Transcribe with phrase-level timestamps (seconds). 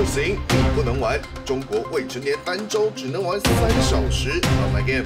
[0.00, 1.20] 不行，你不能玩。
[1.44, 4.30] 中国未成年单周只能玩三小时。
[4.30, 5.04] Oh my game！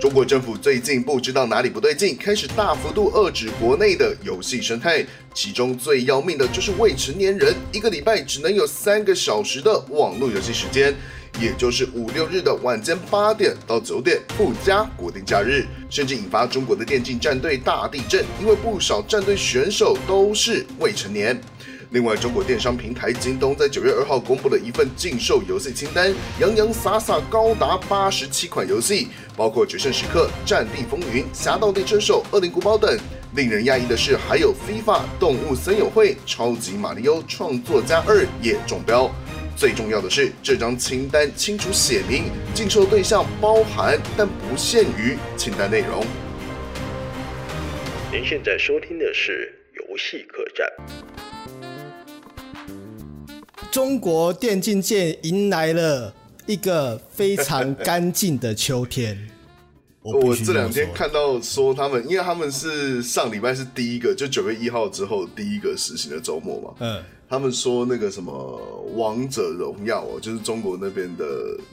[0.00, 5.04] 中国政府最近不知道哪里不对劲，开始大幅度遏制国内的游戏生态。
[5.34, 10.94] 其中最要命的就是未成年人一个礼拜只能有三个小时的网络游戏时间，
[11.38, 21.38] 也就是五六日的晚间八点到九点，不加国定假日，甚至引发中国的电竞战队大地震，因为不少战队选手都是未成年。
[21.92, 32.96] 另外，中国电商平台京东在九月二号公布了一份禁售游戏清单，洋洋洒洒高达八十七款游戏，包括《决胜时刻》《战地风云》《侠盗猎车手》《恶灵古堡》等。
[33.34, 34.84] 令人讶异的是，还有《FIFA》
[35.18, 39.10] 《动物森友会》《超级马里奥创作家二》也中标。
[39.56, 46.06] 最重要的是，这张清单清楚写明禁售对象包含但不限于清单内容。
[48.12, 50.68] 您现在收听的是游戏客栈。
[53.70, 56.12] 中国电竞界迎来了
[56.44, 59.16] 一个非常干净的秋天。
[60.02, 66.74] 我，我这两天看到说他们，因为他们是上礼拜是第一个，就九月一号之后第一个实行的周末嘛。
[66.80, 68.32] 嗯，他们说那个什么
[68.96, 71.24] 《王者荣耀》哦，就是中国那边的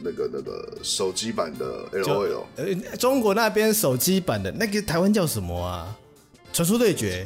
[0.04, 2.44] 那个那个手机版的 LOL。
[2.58, 5.98] 呃，中国那边手机版的那个台湾叫什么啊？
[6.54, 7.26] 传说对决。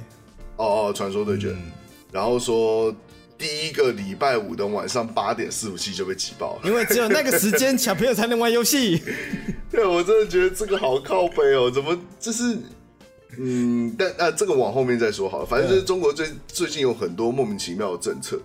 [0.56, 1.50] 哦哦，传说对决。
[1.50, 1.72] 嗯、
[2.09, 2.95] 然后说。
[3.42, 9.02] 第一个礼拜五的晚上八点，四五七就被挤爆了，因为只有那个时间小朋友才能玩游戏。
[9.72, 12.56] 对，我真的觉得这个好靠背哦，怎么就是，
[13.39, 15.45] 嗯，但啊，这个往后面再说好了。
[15.45, 18.39] 反正就是中国最最近有很多莫名其妙的政策，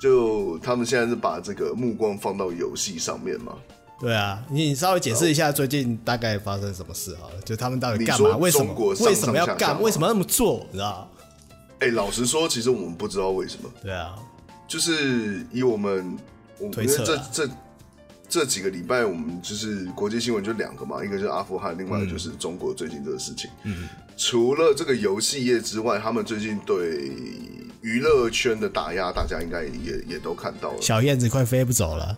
[0.00, 3.52] 就他们现在是把这个目光放到游戏上面嘛。
[4.00, 8.36] 对啊，你稍微解释一下最近大概发生什么事好了，就他们到底干嘛？
[8.36, 8.74] 为什么？
[8.74, 9.80] 为什么要干？
[9.80, 10.66] 为什么要那么做？
[10.72, 11.08] 你知道？
[11.78, 13.70] 哎，老实说，其实我们不知道为什么。
[13.80, 14.16] 对啊。
[14.70, 16.16] 就是以我们，
[16.60, 17.50] 我们这这
[18.28, 23.50] 这几个礼拜，我们就是国际新闻就两个嘛，一个就是阿富汗，另外就是中国最近这个事情。
[23.64, 27.10] 嗯，除了这个游戏业之外，他们最近对
[27.80, 30.80] 娱乐圈的打压，大家应该也也都看到了。
[30.80, 32.16] 小燕子快飞不走了，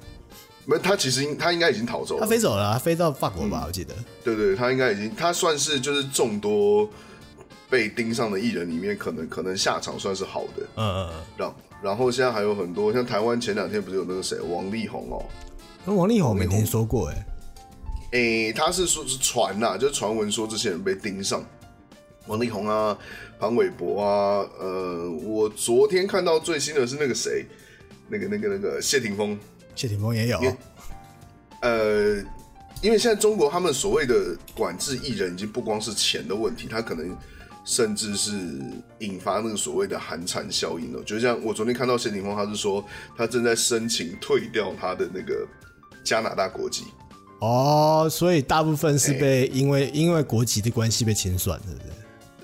[0.66, 3.94] 没，他其实他应该已经逃走了，他飞走了，他飞到法国吧，嗯、我记得。
[4.22, 6.86] 对，对对，他应该已经，他算是就是众多
[7.70, 10.62] 被盯上的艺人里面，可能可能下场算是好的。
[10.76, 11.54] 嗯嗯嗯，让。
[11.82, 15.25] 然后现在还有很多，像台湾前两天不是有那个谁王力宏哦，
[15.84, 17.26] 那王力宏没听说过哎，
[18.12, 21.44] 哎，他是说是传呐，就是传闻说这些人被盯上，
[22.28, 22.97] 王力宏啊，
[23.41, 27.44] 潘玮柏啊，呃，我昨天看到最新的是那个谁，
[28.09, 29.37] 那个那个那个谢霆锋，
[29.75, 30.41] 谢霆锋也有，
[31.62, 32.16] 呃，
[32.81, 37.16] 因为现在中国他们所谓的管制艺人，已经不光是钱的问题，他可能。
[37.64, 38.32] 甚至是
[38.98, 42.84] 引发那个所谓的寒蝉效应了，就像我昨天看到谢霆锋，他是说
[43.16, 45.46] 他正在申请退掉他的那个
[46.02, 46.84] 加拿大国籍。
[47.38, 51.88] 哦，所以大部分是被因为、欸、因为国籍的关系被清算，对不对？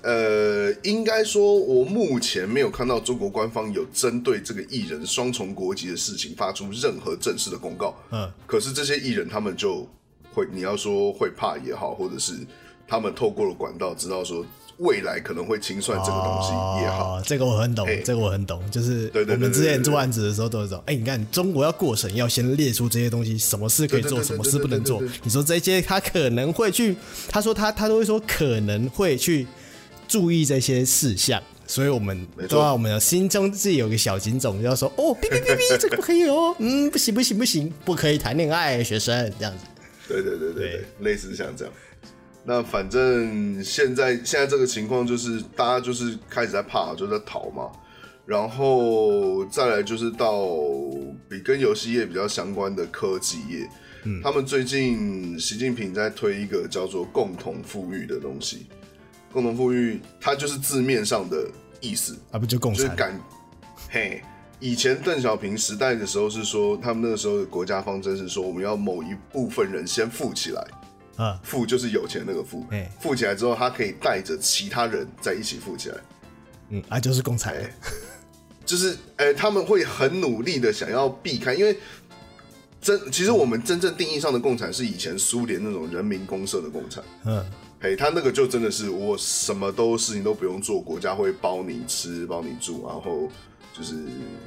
[0.03, 7.97] 呃，应该说，我目前没有看到中国官方有针对这个艺人双重国籍的事情发出任何正式的公告。
[8.13, 9.85] 嗯，可是这些艺人他们就
[10.33, 12.35] 会，你要说会怕也好，或者是
[12.87, 14.47] 他们透过了管道知道说。
[14.79, 16.51] 未来可能会清算这个东西
[16.83, 18.63] 也好，哦、这个我很懂，欸、这个我很懂。
[18.71, 20.83] 就是我们之前做案子的时候都是这种。
[20.87, 25.03] 哎、欸，你看中国要过审，要先列出这些东西，什么事可以做，什么事不能做。
[25.25, 26.97] 你说这些他可能会去，
[27.29, 29.47] 他说他他都会说可能会去
[30.07, 39.65] 注意这些事项，所以我们都要我们的心中自己有个小警总，要说哦， 哔哔哔哔，这个不可以哦，嗯，不行不行不行，不可以谈恋爱，学生这样子。
[40.07, 41.75] 对对对对对，类似像这样。
[42.49, 47.71] 那反正现在现在这个情况就是大家就是开始在怕，就在逃嘛，
[48.25, 50.47] 然后再来就是到
[51.29, 53.69] 比跟游戏业比较相关的科技业，
[54.05, 58.67] 嗯，他们最近习近平在推一个叫做“共同富裕”的东西
[59.31, 61.47] ，“共同富裕”它就是字面上的
[61.83, 62.83] 意思，啊不就共产？
[62.83, 63.21] 就是感，
[63.91, 64.23] 嘿，
[64.59, 70.67] 以前邓小平时代的时候是说，他们那个时候的国家方针是说，我们要某一部分人先富起来。
[71.19, 75.97] 啊，富就是有钱那个富，哎、欸，富起来之后，他可以带着其他人在一起富起来，
[76.71, 77.55] 嗯，啊，就是共产，
[78.65, 81.77] 就是，哎、欸，他们会很努力的想要避开，因为
[82.81, 87.45] 真，其实我们真正定义上的共产是以前苏联那种人民公社的共产，嗯，
[87.81, 93.29] 嘿，他那个就真的是我什么都事情都不用做，国家会包你吃，包你住，然后。
[93.79, 93.95] 就是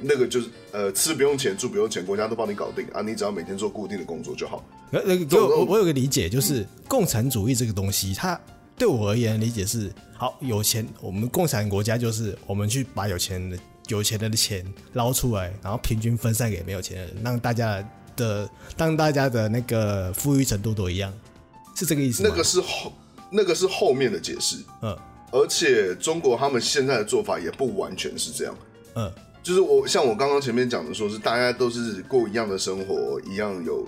[0.00, 3.00] 那个，就是呃，吃不用钱，住不用钱，国家都帮你搞定啊！
[3.00, 4.62] 你只要每天做固定的工作就好。
[4.90, 8.38] 那那个，我我有个理解，就是共产主义这个东西，它
[8.76, 13.58] 对我而言理解是：好，有钱，我们共产国家就是我们去把有钱人的
[13.88, 17.82] 有钱人的钱捞出来，然后平均分散给没有钱的人，让大家
[18.14, 21.12] 的让大家的那个富裕程度都一样，
[21.74, 22.28] 是这个意思吗？
[22.30, 22.92] 那个是后
[23.30, 24.94] 那个是后面的解释，嗯，
[25.30, 28.54] 而且中国他们现在的做法也不完全是这样，
[28.94, 29.12] 嗯，
[29.42, 33.86] 就是我像我刚刚前面讲的，说是大家都是过一样的生活，一样有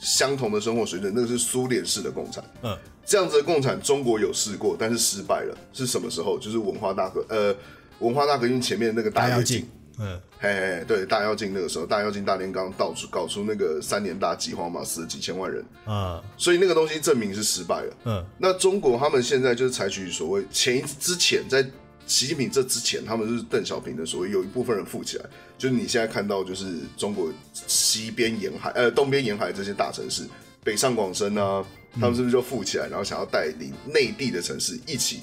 [0.00, 6.38] 相同的生活水准，那个是苏联式的共产，嗯，这样子的共产中国有试过，但是失败了，是什么时候？
[6.38, 7.54] 就是文化大革呃。
[8.00, 9.68] 文化大革命前面那个大跃进，
[9.98, 17.96] 嗯，嘿嘿，对，大跃进那个时候，大跃进大炼钢到处搞出那个三年大饥荒嘛，死了几千万人啊，所以那个东西证明是失败了。
[18.06, 21.62] 嗯，那中国他们现在就是采取所谓前一之前在
[22.10, 25.24] 习近平这之前，他们就是邓小平的所谓有一部分人富起来，
[25.56, 30.24] 就是你现在看到就是中国西边沿海呃东边沿海这些大城市，
[30.64, 31.64] 北上广深啊，
[31.94, 35.20] 他们是不是就富起来，然后想要带领内地的城市一起。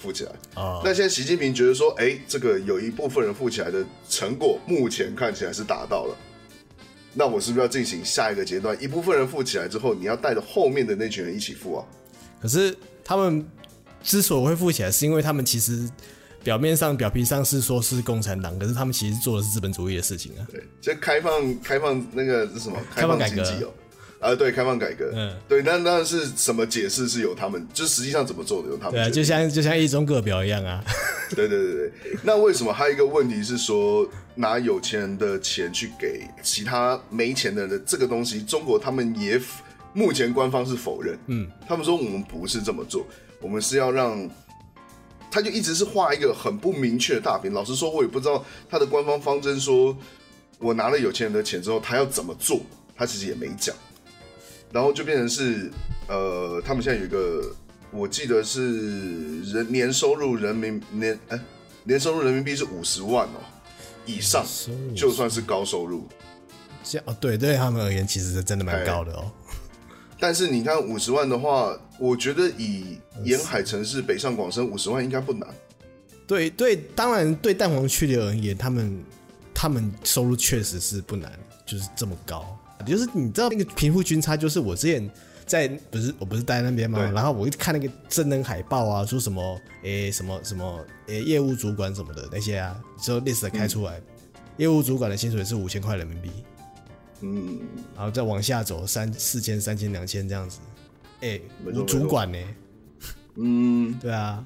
[0.00, 0.80] 富起来啊！
[0.84, 6.16] 那现在习近平觉得说，哎、欸，这个有一部分人富起来的成果，目前看起来是达到了。
[7.14, 8.80] 那我是不是要进行下一个阶段？
[8.80, 11.84] 一部分人富起来之后，你要带着后面的那群人一起富啊？
[12.40, 12.72] 可是
[13.02, 13.44] 他们
[14.02, 15.88] 之所以会富起来，是因为他们其实
[16.42, 20.46] 表面上、表皮上是说是共产党，可是他们其实做的是资本主义的事情啊。
[20.50, 22.78] 对，就开放、开放那个是什么？
[22.94, 23.72] 开放经济哦。
[24.20, 30.82] 啊，对，开放改革，嗯，对，那那是什么解释是由他们，就实际上怎么做的由他们，对啊，就像就像一中各表一样啊，
[31.36, 31.92] 对对对对，
[32.24, 34.04] 那为什么还有一个问题是说
[34.34, 39.40] 拿有钱人的钱去给其他没钱的人的这个东西，中国他们也
[39.92, 43.06] 目前官方是否认，嗯，他们说我们不是这么做，
[43.40, 44.28] 我们是要让，
[45.30, 49.96] 他就一直是画一个很不明确的大饼，老实说，我也不知道他的官方方针说，
[50.58, 52.60] 我拿了有钱人的钱之后，他要怎么做，
[52.96, 53.74] 他其实也没讲。
[54.72, 55.70] 然后就变成是，
[56.08, 57.54] 呃，他们现在有一个，
[57.90, 61.40] 我记得是人年收入人民年哎，
[61.84, 63.40] 年收入人民币是五十万哦
[64.04, 64.44] 以上，
[64.94, 66.06] 就算是高收入。
[66.84, 69.30] 这样哦，对，对他们而言其实是真的蛮高的哦。
[70.18, 75.48] 但是你看五十万的话，我觉得以沿海城市北上广深五十万应该不难。
[76.26, 79.04] 对对，当然对蛋黄区的而言，他们
[79.54, 81.32] 他们收入确实是不难，
[81.64, 82.44] 就是这么高。
[82.86, 85.10] 就是你知道那个贫富均差，就是我之前
[85.46, 87.00] 在不是我不是待在那边嘛？
[87.10, 94.02] 然后我一看那个真人海报啊，说什么诶、欸、什么什么诶、欸、业务主管什么的那些啊，之后 list 开出来，嗯、
[94.58, 96.30] 业务主管的薪水是五千块人民币，
[97.20, 97.58] 嗯，
[97.96, 100.60] 然后再往下走三四千三千两千这样子，
[101.20, 101.42] 哎、欸，
[101.86, 102.38] 主管呢？
[103.36, 104.44] 嗯， 对啊。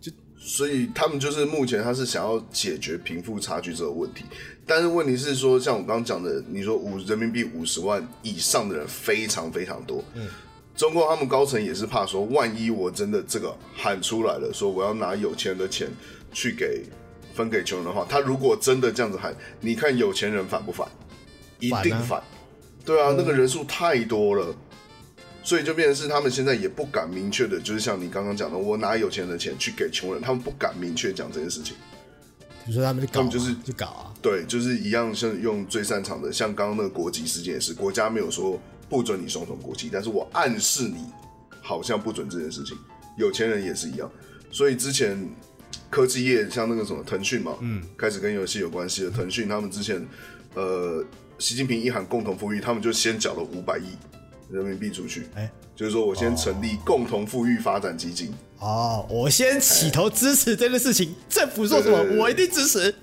[0.00, 4.24] 就所以他们就是目前他是想要解决贫富差距这个问题，
[4.66, 10.04] 但是问题是说，像我刚刚讲的，你说五人民币五十万以上的人非常非常多。
[10.12, 10.28] 嗯，
[10.76, 15.88] 中国他们高层也是怕说，万一我真的这个喊出来了，说我要拿有钱人的钱
[16.32, 16.84] 去给
[17.32, 20.86] 分给穷人的话，他如果真的这样子喊，你看有钱人反不反？
[21.60, 22.22] 一定反。
[22.84, 24.54] 对啊，那个人数太多了。
[25.46, 31.76] 所以就变成是他们现在也不敢明确的，就是像你刚刚讲的，我拿有钱人的钱去给穷人，他们不敢明确讲这件事情。
[32.66, 34.14] 你说他们，他们就是去搞啊？
[34.22, 38.58] 对，就是一样，像用最擅长的，像刚刚那个国籍事件也是，国家没有说
[38.88, 41.04] 不准你双重国籍，但是我暗示你
[41.60, 42.74] 好像不准这件事情。
[43.18, 44.10] 有钱人也是一样，
[44.50, 45.28] 所以之前
[45.90, 50.02] 科技业像那个什么腾讯嘛，嗯，开始跟游戏有关系的腾讯，他们之前
[50.54, 51.04] 呃，
[51.38, 53.96] 习近平一喊共同富裕，他们就先缴了五百亿。
[54.50, 58.32] 人民币出去，哎、欸，就是说我先成立共同富裕发展基金。
[58.60, 62.94] 哦，我先起头支持这件事情，欸、政府说什么，我一定支持。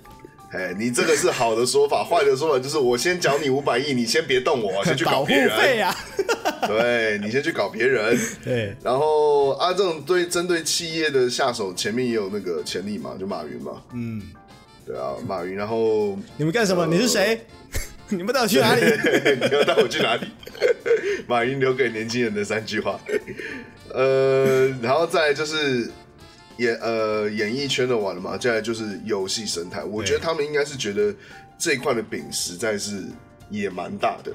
[0.52, 5.48] 哎、欸，你这个是好的说法，坏的说法就是我先缴你五百亿，你先别动我， 先去搞别人。
[5.48, 5.94] 保护费啊！
[6.68, 8.18] 对，你先去搞别人。
[8.44, 13.82] 对，然后啊，这种对针对企业的下手，前面也有那个潜力嘛，就马云嘛。
[13.92, 14.22] 嗯，
[14.86, 15.54] 对啊，马云。
[15.54, 16.82] 然后你们干什么？
[16.84, 17.44] 呃、你是谁？
[18.16, 18.80] 你们带我去哪里？
[19.40, 20.26] 你要带我去哪里？
[21.26, 23.00] 马云留给年轻人的三句话，
[23.92, 25.90] 呃，然后再来就是
[26.58, 29.82] 演呃演艺圈的完了嘛，接下来就是游戏生态。
[29.82, 31.14] 我觉得他们应该是觉得
[31.58, 33.04] 这一块的饼实在是
[33.48, 34.30] 也蛮大的，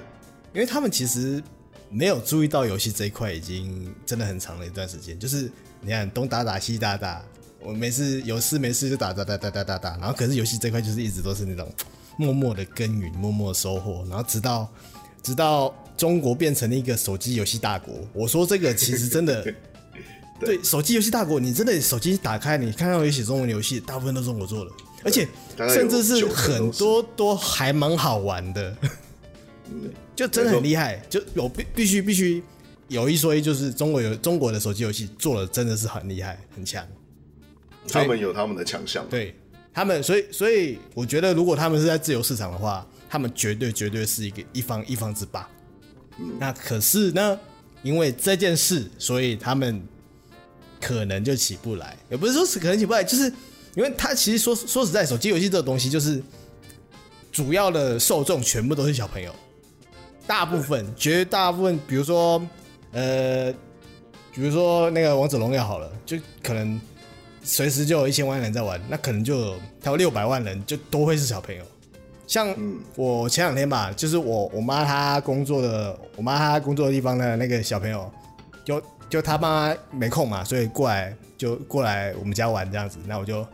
[0.54, 1.42] 因为他们其实
[1.90, 5.20] 没有注意到游戏这一块已经真的很长了一段时间。
[5.20, 7.22] 就是你看东打打西打打，
[7.60, 11.72] 我没事有事没事就打打打打打打打，然后可是游戏这块就是一直都是那种。
[12.18, 14.68] 默默的耕耘，默默的收获，然后直到
[15.24, 17.94] 直到中国变成了一个手机游戏大国。
[18.12, 19.54] 我说这个其实真的，
[20.42, 24.72] 对手机游戏大国，你真的手机打开，你看到有写中文游戏，大部分都是中国做的，
[25.04, 25.28] 而且
[25.70, 28.76] 甚至是很多都还蛮好玩的，
[30.16, 31.02] 就真的很厉害。
[31.10, 32.44] 就有必必须必须
[32.88, 36.86] 有一说一，就是中国有中国的手机游戏做的真的是很厉害很强，
[37.90, 39.36] 他们有他们的强项，对。
[39.78, 45.48] 他们，所以所以我觉得，如果他们是在自由市场的话，他们绝对绝对是一个一方一方之霸。
[46.18, 47.40] 嗯，那可是呢，
[47.84, 49.80] 因为这件事，所以他们
[50.82, 53.32] 可能就起不来，也不是说是可能起不来，就是
[53.76, 56.20] 因为他其实说说实在，手机游戏这个东西，就是
[57.32, 59.32] 主要的受众全部都是小朋友，
[60.26, 62.42] 大部分绝大部分，比如说
[62.94, 63.54] 呃，
[64.34, 66.82] 比如说那个王者荣耀好了，就可能。
[67.48, 71.64] 随时就有一千万人在玩，那可能就他有六百万人，就都会是小朋友。
[72.28, 72.54] 像
[72.98, 78.12] 我前两天吧，就是我我妈她工作的，我妈她工作的地方的那个小朋友，
[78.66, 83.00] 就就他妈没空嘛，所以过来就过来我们家玩这样子。
[83.08, 83.48] 那我就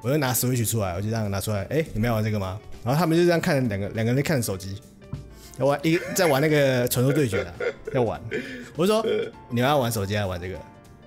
[0.00, 2.58] 我就拿 Switch 出来，我就这样拿出来，哎、欸，你们要玩这个吗？
[2.82, 4.80] 然后他们就这样看两个两个人看着手机，
[5.58, 7.52] 要玩一在玩那个传说对决啊，
[7.92, 8.18] 在玩。
[8.74, 9.04] 我就说
[9.50, 10.58] 你们要玩手机还是玩这个？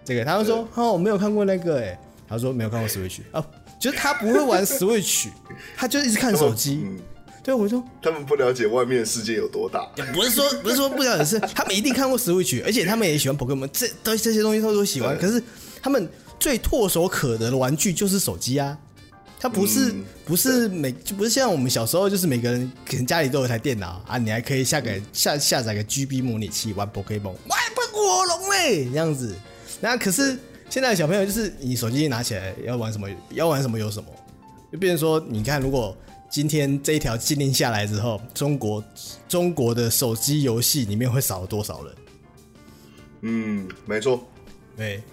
[0.05, 1.99] 这个他们说哦，我没有看过那个哎、欸。
[2.31, 3.45] 他说没有看过 Switch 哦，
[3.77, 5.27] 就是他不会玩 Switch，
[5.75, 6.81] 他就一直看手机。
[6.85, 6.97] 嗯，
[7.43, 9.85] 对，我说他们不了解外面的世界有多大。
[10.13, 15.19] 不是说不是说不了解，是他们一定看过 Switch，而且他们也喜欢 Pokemon，这都这些东西他都喜欢。
[15.19, 15.43] 可是
[15.81, 16.09] 他们
[16.39, 18.77] 最唾手可得的玩具就是手机啊，
[19.37, 27.59] 他不是不是每就不是像我们小时候，就是每个人可能家里都有一台电脑啊，你还可以下载下下载个 GB 模拟器玩 Pokemon，玩
[27.91, 29.35] 火龙嘞这样子。
[29.81, 30.39] 那可是。
[30.71, 34.07] 现在的小朋友就是你手机一拿起来要玩什么，要玩什么有什么，
[34.71, 35.93] 就变成说，你看，如果
[36.29, 38.81] 今天这一条禁令下来之后，中国
[39.27, 41.95] 中国的手机游戏里面会少了多少人？
[43.23, 44.25] 嗯，没错，
[44.77, 45.03] 对，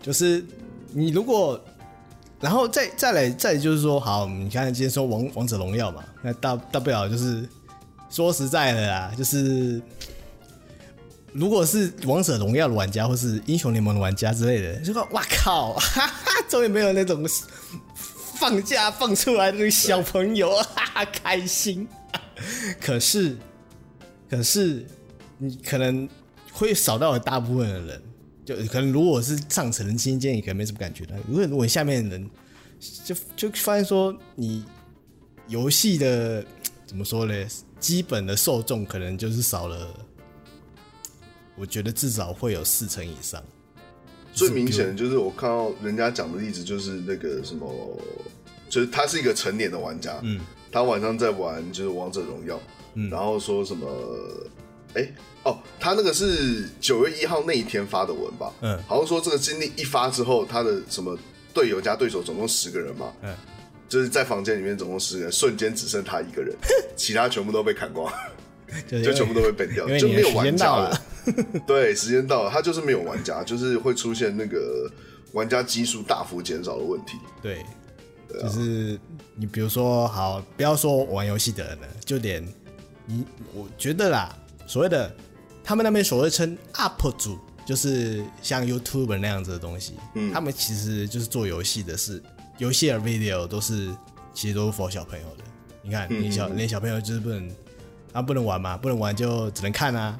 [0.00, 0.42] 就是
[0.90, 1.60] 你如果，
[2.40, 7.46] 然后再再来再就是说，好，你看今天说王王者荣耀嘛，那大大不了就是
[8.08, 9.82] 说实在的啦，就是。
[11.34, 17.26] 如果是王者荣耀的玩家，或是英雄联盟的玩家之类的，就说哇靠，哈哈，终于没有那种
[18.36, 21.88] 放假放出来的那个小朋友，哈哈，开心。
[22.80, 23.36] 可是，
[24.30, 24.86] 可是
[25.38, 26.08] 你可能
[26.52, 28.02] 会少到了大部分的人，
[28.44, 31.16] 就可能如果是上层人之间，你可能没什么感觉的。
[31.26, 32.30] 如果如果下面的人
[33.04, 34.64] 就就发现说，你
[35.48, 36.44] 游戏的
[36.86, 37.34] 怎么说呢？
[37.80, 39.88] 基本的受众可能就是少了。
[41.56, 43.42] 我觉得至少会有四成以上。
[44.32, 48.00] 最明显的就是我看到人家讲的例子，就是那个什么，
[48.68, 50.40] 就是他是一个成年的玩家，嗯，
[50.72, 52.60] 他晚上在玩就是王者荣耀，
[52.94, 53.86] 嗯，然后说什么，
[54.94, 61.16] 哎、欸，哦，他那个是九月一号那一天发的文吧，嗯，好像说这个经历一发之后，他的什么
[61.52, 63.32] 队友加对手总共十个人嘛，嗯，
[63.88, 66.52] 就是在房间里面总共十个人，瞬间只剩他一个人，
[66.96, 68.12] 其他全部都被砍光。
[68.90, 71.00] 就全部都被崩掉，就没有玩家了。
[71.66, 74.90] 对，时间到了，他就是没有玩家，就是会出现那个
[75.32, 77.18] 玩家基数大幅减少的问题。
[77.42, 77.64] 对，
[78.40, 78.98] 就是
[79.34, 82.46] 你比如说，好，不要说玩游戏的人了，就连
[83.06, 85.14] 你，我觉得啦，所谓的
[85.62, 92.22] 他们那边所谓称 UP 主，就是像 YouTuber 那样子的东西，嗯，他们其实就是做游戏的是，是
[92.58, 93.88] 游戏的 video 都是
[94.32, 95.44] 其实都是 for 小朋友的。
[95.82, 97.50] 你看，你小连小朋友就是不能。
[98.14, 100.16] 啊，不能玩嘛，不能玩就只能看啊。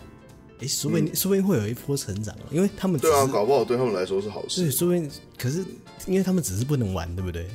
[0.59, 4.63] 哎、欸，说不定、嗯、说不定会有一波成长，因为他们对啊，搞不好对他们来说是好事。
[4.63, 5.65] 对，说不定可是
[6.07, 7.49] 因为他们只是不能玩，对不对？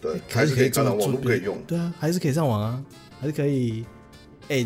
[0.00, 1.58] 对，还是可以看到网络可以用。
[1.66, 2.84] 对啊，还是可以上网啊，
[3.20, 3.84] 还是可以。
[4.48, 4.64] 哎、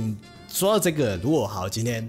[0.48, 2.08] 说到这个，如果好，今天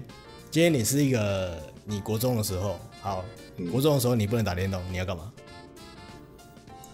[0.50, 3.24] 今天你是一个你国中的时候，好，
[3.56, 5.32] 嗯、国中的时候你不能打电动，你要干嘛？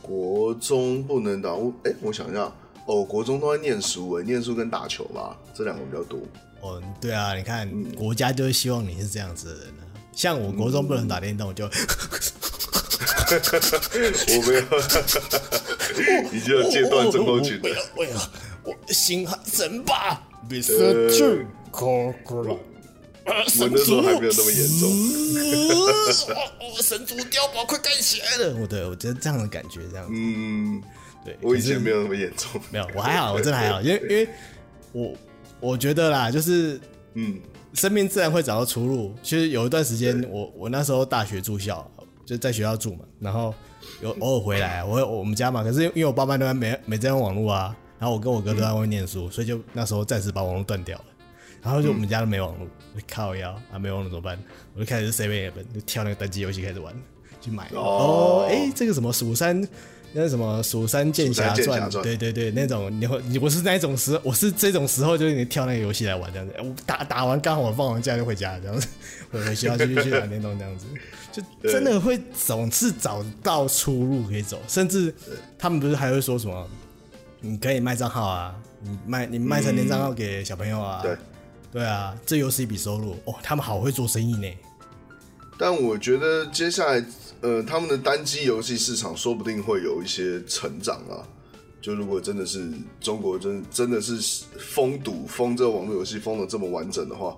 [0.01, 2.51] 国中不能打，哎、欸，我想一下。
[2.87, 6.19] 哦，国中都在念书哎，念书跟打球吧，这两个比较多。
[6.61, 9.83] 哦，对啊，你看，嗯、国家就是希望你是这样子的人啊。
[10.13, 11.73] 像我国中不能打电动，就、嗯、
[14.29, 14.63] 我没有，
[16.33, 17.69] 你就戒断症候群了。
[17.97, 18.11] 我有，
[18.65, 22.57] 我心海神霸，别失去可可了。
[23.25, 24.91] 我那时候还没有那么严重。
[26.61, 30.13] 我神族碉堡快盖起来了，我对我觉得这样的感觉，这样子。
[30.15, 30.83] 嗯。
[31.23, 34.27] 对，我以前没有那么严重，没有，我还好，我真的还好，因为因为
[34.93, 35.15] 我
[35.61, 36.81] 我觉得啦，就是
[37.15, 37.39] 嗯，
[37.75, 39.15] 生命自然会找到出路。
[39.23, 41.89] 其实有一段时间，我我那时候大学住校，
[42.25, 43.55] 就在学校住嘛，然后
[44.03, 51.05] 有偶尔回来， 我我们家嘛，可是因为我爸妈那边没没在用网络啊，然后我跟我哥都在外面念书，所以就那时候暂时把网络断掉了，
[51.63, 52.67] 然后就我们家都没网络，
[53.09, 54.39] 靠腰啊，没网络怎么办？
[54.75, 56.95] 我就开始7-11，就跳那个单机游戏开始玩，
[57.41, 59.67] 去买哦，哎、欸，这个什么蜀山。
[60.13, 66.53] 那什么《蜀山剑侠传》，对对对，那种你会，我是那种时候，我是这种时候，就是你跳那个游戏来玩这样子。
[66.59, 68.89] 我打打完刚好我放完假就回家这样子，
[69.31, 70.87] 回回学校继续去打电动这样子，
[71.31, 74.61] 就真的会总是找到出路可以走。
[74.67, 75.15] 甚至
[75.57, 76.69] 他们不是还会说什么，
[77.41, 78.53] 你可以卖账号啊，
[78.83, 81.17] 你卖你卖成年账号给小朋友啊，对
[81.73, 83.35] 对啊，这又是一笔收入哦。
[83.45, 84.53] 他们好会做生意呢。
[85.57, 87.05] 但我觉得接下来。
[87.43, 91.27] 呃，他们的单机游戏市场说不定会有一些成长啊。
[91.81, 92.71] 就如果真的是
[93.01, 97.35] 中国真真的是封堵封这个网络游戏封的这么完整的话，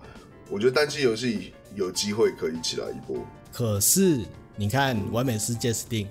[0.51, 3.17] 我觉得单机游戏有机会可以起来一波。
[3.53, 4.19] 可是
[4.57, 6.09] 你看《完美世界》Steam，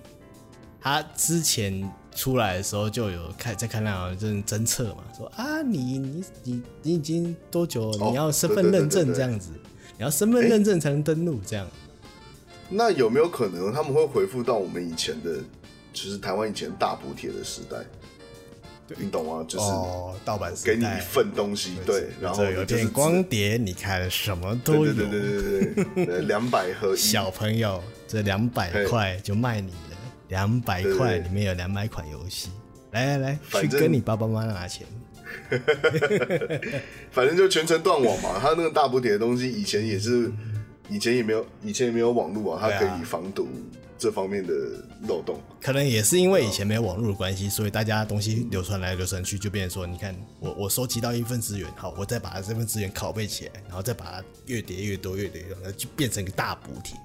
[0.79, 7.91] 他之前出来的时候就有看在看那种侦测嘛，说啊你你你你已经多久？
[7.99, 9.49] 你要身份认证这样子，
[9.97, 11.67] 你要身份认证才能登录这样。
[12.73, 15.35] 那有没有可能他们会回复到我们以前的，
[15.91, 17.77] 就是台湾以前大补贴的时代？
[18.87, 19.45] 对，你懂吗？
[19.45, 19.65] 就是
[20.23, 26.95] 盗版给你一份东西，对，然后有点光碟，你看什么都有，对对对对对， 两百盒。
[26.95, 29.97] 小朋友，这两百块就卖你了，
[30.29, 32.49] 两百块里面有两百款游戏，
[32.91, 34.87] 来来来，去跟你爸爸妈妈拿钱。
[37.11, 40.31] 反正就全程断网嘛，他那个大补贴的东西以前也是。
[40.89, 43.47] 以前也没有，以前也没有网络啊，它可以防堵
[43.97, 44.53] 这方面的
[45.07, 45.39] 漏洞。
[45.61, 56.97] 可能也是因为以前没有网络的关系，所以大家东西流传来流传去，就变成说，你看我我收集到一份资源，好，我再把这份资源拷贝起来，然后再把它越叠越多，越叠越多，就变成一个大补帖，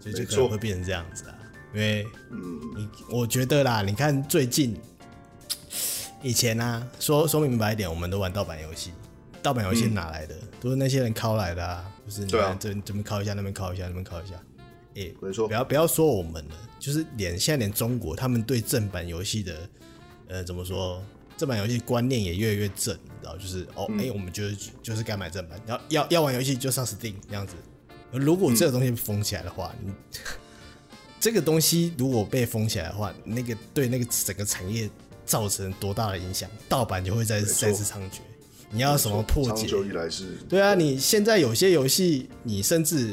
[0.00, 1.34] 所以就可能会变成这样子啊。
[1.72, 4.76] 因为，嗯，你我觉得啦，你看最近
[6.20, 8.90] 以前啊，说说明白一点，我们都玩盗版游戏，
[9.40, 10.34] 盗版游戏哪来的？
[10.60, 11.89] 都是那些人拷来的啊。
[12.10, 14.34] 就是你看这这边靠一下，那边靠一下，那边靠一下，
[14.96, 19.70] 哎、欸，没错，不要不要说我们了，就是连现在连中国，他们对正版游戏的，
[20.26, 21.00] 呃，怎么说，
[21.36, 27.54] 正版游戏观念也越来越正，你知道，就是哦，哎、嗯欸，我们就是就是该买正版，要要要玩游戏就上 Steam 这样子。
[28.10, 30.18] 如果这个东西封起来的话，嗯、你
[31.20, 34.90] 这个东西如果被封起来的话，那个对那个整个产业
[35.24, 36.50] 造成多大的影响？
[36.68, 38.18] 盗版就会再再次猖獗。
[38.70, 39.66] 你要什么破解？
[39.66, 40.36] 长久以来是。
[40.48, 43.12] 对啊，你现在有些游戏，你甚至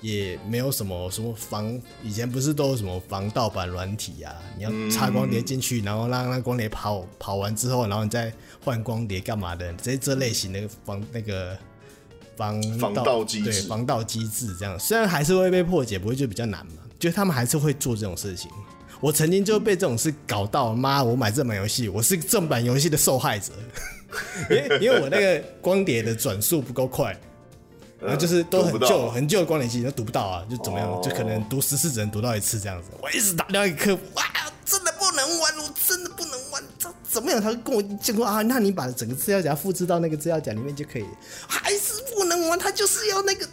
[0.00, 4.34] 也没有什么什么防，以前不是都有什么防盗版软体啊？
[4.56, 8.32] 你要插光碟进去，然后让那光碟跑跑完之后，然后你再
[8.64, 9.72] 换光碟干嘛的？
[9.74, 11.56] 这这类型的防那个
[12.36, 16.72] 防防盗机制，对防盗机制这样，虽然还是会被破解，不会就比较难嘛？
[16.98, 18.50] 就他们还是会做这种事情。
[19.00, 21.02] 我曾经就被这种事搞到，妈！
[21.02, 23.52] 我买正版游戏，我是正版游戏的受害者。
[24.50, 27.16] 因为因为我那个光碟的转速不够快，
[28.00, 32.88] 然后就是都很旧很旧的光碟机都读不到啊，就怎么样，就可能读十次只能读到一次这样子。
[33.00, 34.24] 我一直打电话给客服，哇，
[34.64, 37.40] 真的不能玩，我真的不能玩，这怎么样？
[37.40, 41.04] 他跟我讲说啊，那你把整个资料夹复制到那个资料夹里面就可以，
[41.46, 43.46] 还是不能玩，他就是要那个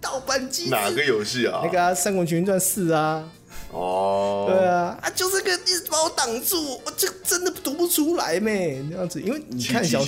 [0.00, 0.68] 盗版机。
[0.68, 1.60] 哪个游戏啊？
[1.64, 3.28] 那个啊，《三国群英传四》啊。
[3.72, 10.04] 哦，对啊，啊，就是个一直把我挡住，我这真的读不出来咩，那样子，因为你看小，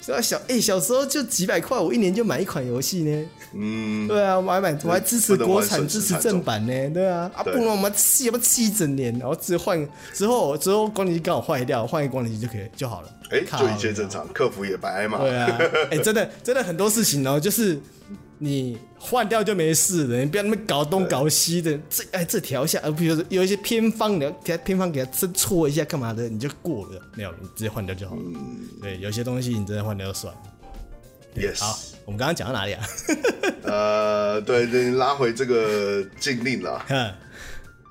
[0.00, 3.28] 小小哎、欸，小时候就几百块，我一年就买一款游戏呢。
[3.54, 6.90] 嗯，对啊，我还买，我还支持国产，支持正版呢。
[6.90, 13.08] 对啊，啊，不然我们气要不气一整年，然后只换之后之后光碟机刚好坏掉，换一个光碟机就可以就好了。
[13.30, 15.18] 哎、欸，就一切正常，客服也白嘛。
[15.18, 15.58] 对啊，
[15.90, 17.80] 哎、欸，真的真的很多事情哦，就是。
[18.44, 21.78] 你换掉就没事了，你不要那么搞东搞西的。
[21.88, 27.00] 这哎，这调一下，呃，比如说有一些偏方，你要给它偏方给它真搓一下，干嘛的，你就过了。
[27.14, 28.22] 没有，你直接换掉就好了。
[28.24, 30.40] 嗯、对，有些东西你真的换掉就算了。
[31.36, 31.60] Yes。
[31.60, 32.84] 好，我们刚刚讲到哪里啊？
[33.62, 36.84] 呃，对对，拉回这个禁令了。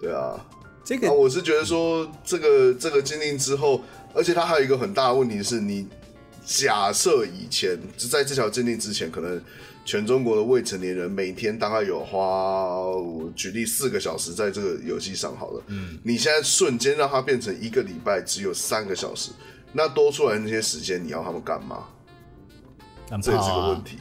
[0.01, 0.35] 对啊，
[0.83, 3.81] 这个、啊、我是觉得说，这个这个禁令之后，
[4.13, 5.87] 而且它还有一个很大的问题是，你
[6.45, 9.41] 假设以前就在这条禁令之前，可能。
[9.83, 15.63] 全中国的未成年人每天大概有花，我举例四个小时在这个游戏上好了。
[15.67, 19.31] 嗯，你现在瞬间让它变成一个礼拜只有三个小时，
[19.73, 21.85] 那多出来那些时间你要他们干嘛？
[23.21, 23.97] 这也是个问题。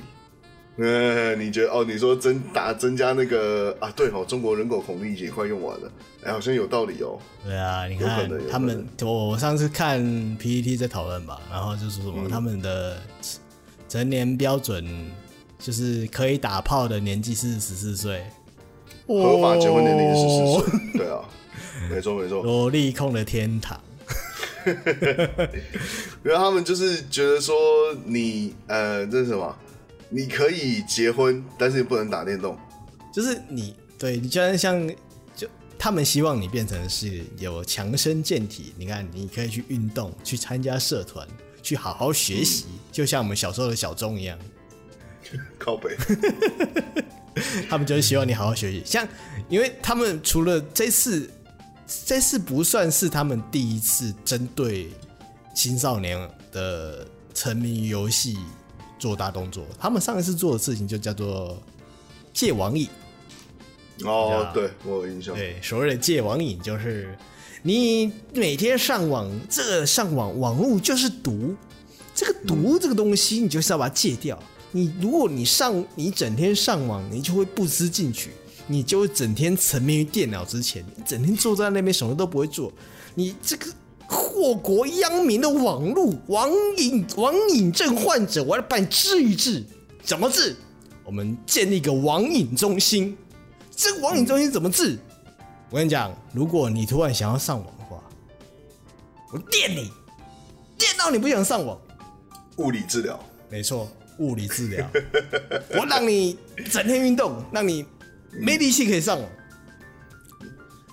[0.77, 1.85] 嗯，你觉得哦？
[1.85, 3.91] 你说增打增加那个啊？
[3.97, 7.19] 对哦，中国人口红利也快用完了，哎，好像有道理哦。
[7.45, 10.01] 对啊，你看他们，我我上次看
[10.37, 13.03] PPT 在讨论吧，然后就是什么、嗯、他们的
[13.89, 15.11] 成年标准。
[15.61, 18.25] 就是可以打炮的年纪是十四岁，
[19.07, 20.81] 合法结婚年龄是十四岁。
[20.99, 21.21] 对啊，
[21.91, 22.43] 没错没错。
[22.43, 23.79] 萝莉控的天堂，
[24.65, 27.55] 因为他们就是觉得说
[28.07, 29.55] 你呃，这是什么？
[30.09, 32.59] 你可以结婚，但是你不能打电动。
[33.13, 34.89] 就是你对你，就像像
[35.37, 35.47] 就
[35.79, 38.73] 他们希望你变成是有强身健体。
[38.77, 41.29] 你看，你可以去运动，去参加社团，
[41.63, 44.39] 去好好学习，嗯、就像我们小时候的小钟一样。
[45.59, 45.97] 靠北。
[47.71, 48.83] 他们就是希望你好好学习。
[48.85, 49.07] 像，
[49.49, 51.31] 因为他们除了这次，
[52.05, 54.91] 这次不算是他们第一次针对
[55.55, 56.19] 青少年
[56.53, 58.37] 的沉迷游戏
[58.99, 59.65] 做大动作。
[59.79, 61.63] 他们上一次做的事情就叫做
[62.35, 62.89] 戒网瘾。
[64.05, 65.35] 哦，对，我有印象。
[65.35, 67.17] 对，所谓的戒网瘾，就是
[67.63, 71.55] 你每天上网，这个上网网络就是毒，
[72.15, 74.43] 这个毒这个东西，你就是要把它戒掉。
[74.73, 78.31] 你如果你上你整天上网，你就会不思进取，
[78.67, 82.73] 你就会整天沉迷于电脑之前，你整天坐在那边什么都不会做。
[83.15, 83.67] 你这个
[84.07, 89.65] 祸国殃民的网络网瘾网瘾症患者，我要把你治一治。
[90.03, 90.57] 怎么治？
[91.05, 93.17] 我们建立一个网瘾中心。
[93.75, 94.99] 这个网瘾中心怎么治？
[95.69, 98.03] 我跟你讲，如果你突然想要上网的话，
[99.33, 99.91] 我电你，
[100.79, 101.79] 电到你不想上网。
[102.57, 103.19] 物理治疗，
[103.51, 103.89] 没错，
[104.21, 104.89] 物理治疗。
[105.71, 106.39] 我让你
[106.71, 107.85] 整天运动，让你
[108.31, 109.29] 没力气可以上网，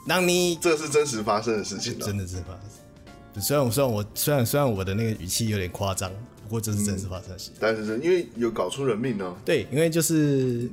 [0.07, 3.41] 让你这是真实发生的事情，真的是发生。
[3.41, 6.11] 虽然我虽然我虽然虽然我的那个语气有点夸张，
[6.43, 7.53] 不过这是真实发生的事情。
[7.59, 9.35] 但是因为有搞出人命呢。
[9.45, 10.67] 对，因为就是。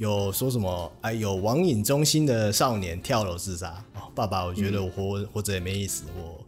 [0.00, 0.90] 有说什么？
[1.02, 3.84] 哎，有网瘾中心的少年跳楼自杀。
[3.92, 6.42] 哦，爸爸，我觉得我活、嗯、活着也没意思，我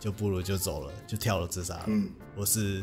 [0.00, 1.78] 就不如就走了，就跳楼自杀。
[1.86, 2.82] 嗯，我是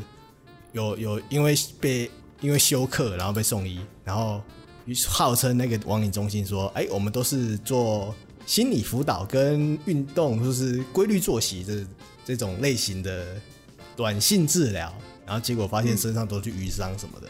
[0.72, 4.42] 有有因为被因为休克，然后被送医，然后
[5.06, 11.86] 号称那个网瘾中心说，哎，我们都是做心理辅导跟运动，就是规律作息这
[12.24, 13.36] 这种类型的
[13.94, 14.92] 短信治疗，
[15.24, 17.28] 然后结果发现身上都是瘀伤什么的。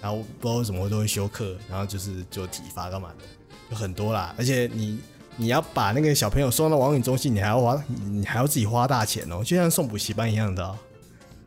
[0.00, 3.24] 然后不知道为什么都会休克，然后就是做体罚干嘛的，
[3.70, 4.34] 有很多啦。
[4.36, 4.98] 而且你
[5.36, 10.76] 你要把那个小朋友送到网瘾中心，你还要花，你还要自己花大钱哦，就像送补习班一样的哦。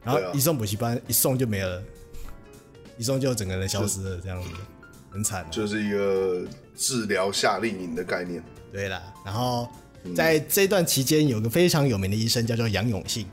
[0.07, 1.83] 然后一送补习班，一送就没了，
[2.97, 4.47] 一送就整个人消失了，这样子
[5.11, 5.45] 很惨。
[5.51, 8.41] 就是一个治疗夏令营的概念。
[8.71, 9.67] 对啦，然后
[10.15, 13.27] 在这段期间，有个非常有名的医生叫做杨永信。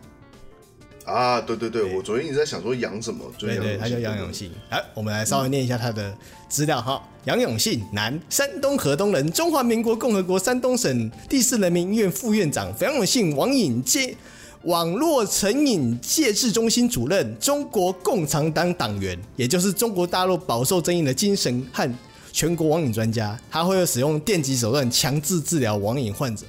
[1.05, 4.51] 啊，对对对，对我昨天一直在想说杨什么，对对，他叫杨永信。
[4.71, 6.17] 来，我们来稍微念一下他的
[6.49, 7.01] 资料哈。
[7.25, 12.75] 杨、嗯、永信，男，山东河东人，中华民国共和国山东省第四人民医院副院长。
[12.81, 14.17] 杨永信，网瘾戒
[14.65, 21.91] 网络成瘾戒治中心主任，中国共产党党员，也就是中国大陆饱受争议的精神和
[22.33, 23.39] 全国网瘾专家。
[23.51, 26.47] 他会使用电击手段强制治疗网瘾患者。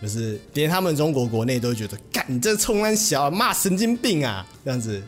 [0.00, 5.02] 就是连他们中国国内都觉得，干你这冲三小骂神经病啊，这样子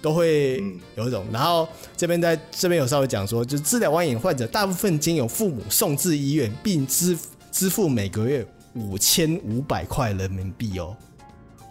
[0.00, 0.62] 都会
[0.96, 1.24] 有一种。
[1.32, 1.66] 然后
[1.96, 7.16] 这边在这边有稍微讲说，就治疗网瘾患者，大部分经由父母送至医院，并支
[7.50, 10.94] 支付每个月五千五百块人民币哦。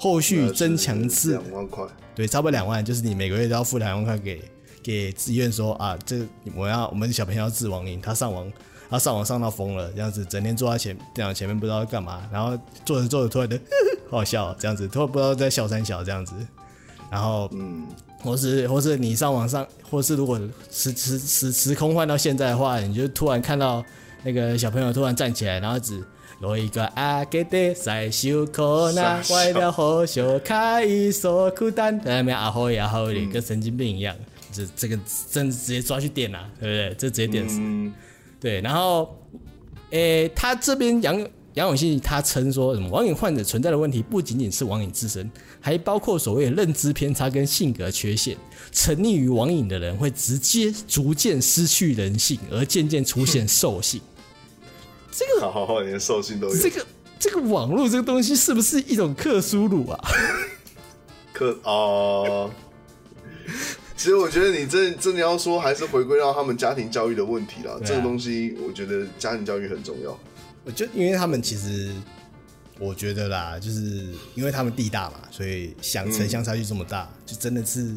[0.01, 1.85] 后续增强至两万块，
[2.15, 4.41] 对，差不多两万，就是你每个月都要付两万块给
[4.81, 8.51] 给医院说啊，这我要我们小朋友要治网瘾，他上网。
[8.89, 13.57] 他上网上到疯了，这样子整天坐在前电脑前面不知道干嘛，然后坐着坐着突然的
[14.09, 16.33] 好 好笑，这样子突然不知道在笑三小这样子，
[17.09, 17.87] 然后嗯，
[18.21, 20.37] 或是或是你上网上，或是如果
[20.69, 23.81] 时时时时空换到现在的话，你就突然看到
[24.23, 26.03] 那个小朋友突然站起来，然后只
[26.41, 34.15] 有一个阿给的在修课那坏了好笑开一首孤单在那边啊吼呀吼的，跟神经病一样，
[34.51, 34.97] 这这个
[35.29, 36.95] 真直接抓去电了，对不对？
[36.97, 37.57] 这直接电死。
[37.59, 37.93] 嗯
[38.39, 39.15] 对，然后，
[39.91, 41.15] 诶，他这边杨
[41.53, 45.29] 杨永信他称说什么网瘾患者存在的问题不仅仅是网瘾自身，
[45.59, 48.35] 还包括所谓的认知偏差跟性格缺陷。
[48.71, 54.01] 沉溺于网瘾的人会直接逐渐失去人性，而渐渐出现兽性。
[55.11, 56.55] 这个好好好，连兽性都有。
[56.55, 56.85] 这个
[57.19, 59.99] 这个网络这个东西是不是一种克苏鲁啊？
[61.33, 62.49] 克哦。
[63.97, 67.73] 其实我觉得你真真的要说，还是回归到他们家庭教育的问题了。
[67.73, 70.17] 啊、这个东西，我觉得家庭教育很重要。
[70.63, 71.93] 我就因为他们其实，
[72.79, 77.95] 我觉得啦，就是因为他们地大嘛，所以想城乡差距这么大，嗯、就真的是，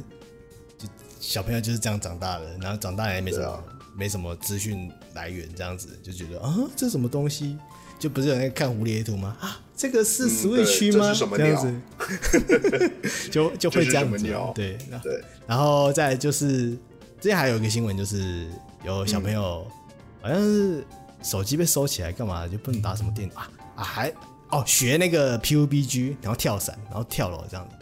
[0.76, 0.86] 就
[1.18, 3.64] 小朋友就是这样长大的，然后长大也没什么，啊、
[3.96, 7.56] 没什么资讯来源，这样子就觉得啊，这是什么东西？
[7.98, 9.36] 就不是有那个看蝴蝶图吗？
[9.40, 11.14] 啊，这个是 Switch 吗？
[11.14, 12.90] 这，这样子，
[13.30, 14.18] 就就会这样子。
[14.54, 16.70] 对对，然后再就是，
[17.20, 18.46] 之前还有一个新闻，就是
[18.84, 19.66] 有小朋友
[20.20, 20.84] 好像是
[21.22, 23.82] 手机被收起来，干嘛就不能打什么电啊啊？
[23.82, 24.12] 还
[24.50, 27.74] 哦学那个 PUBG，然后跳伞，然后跳楼这样子。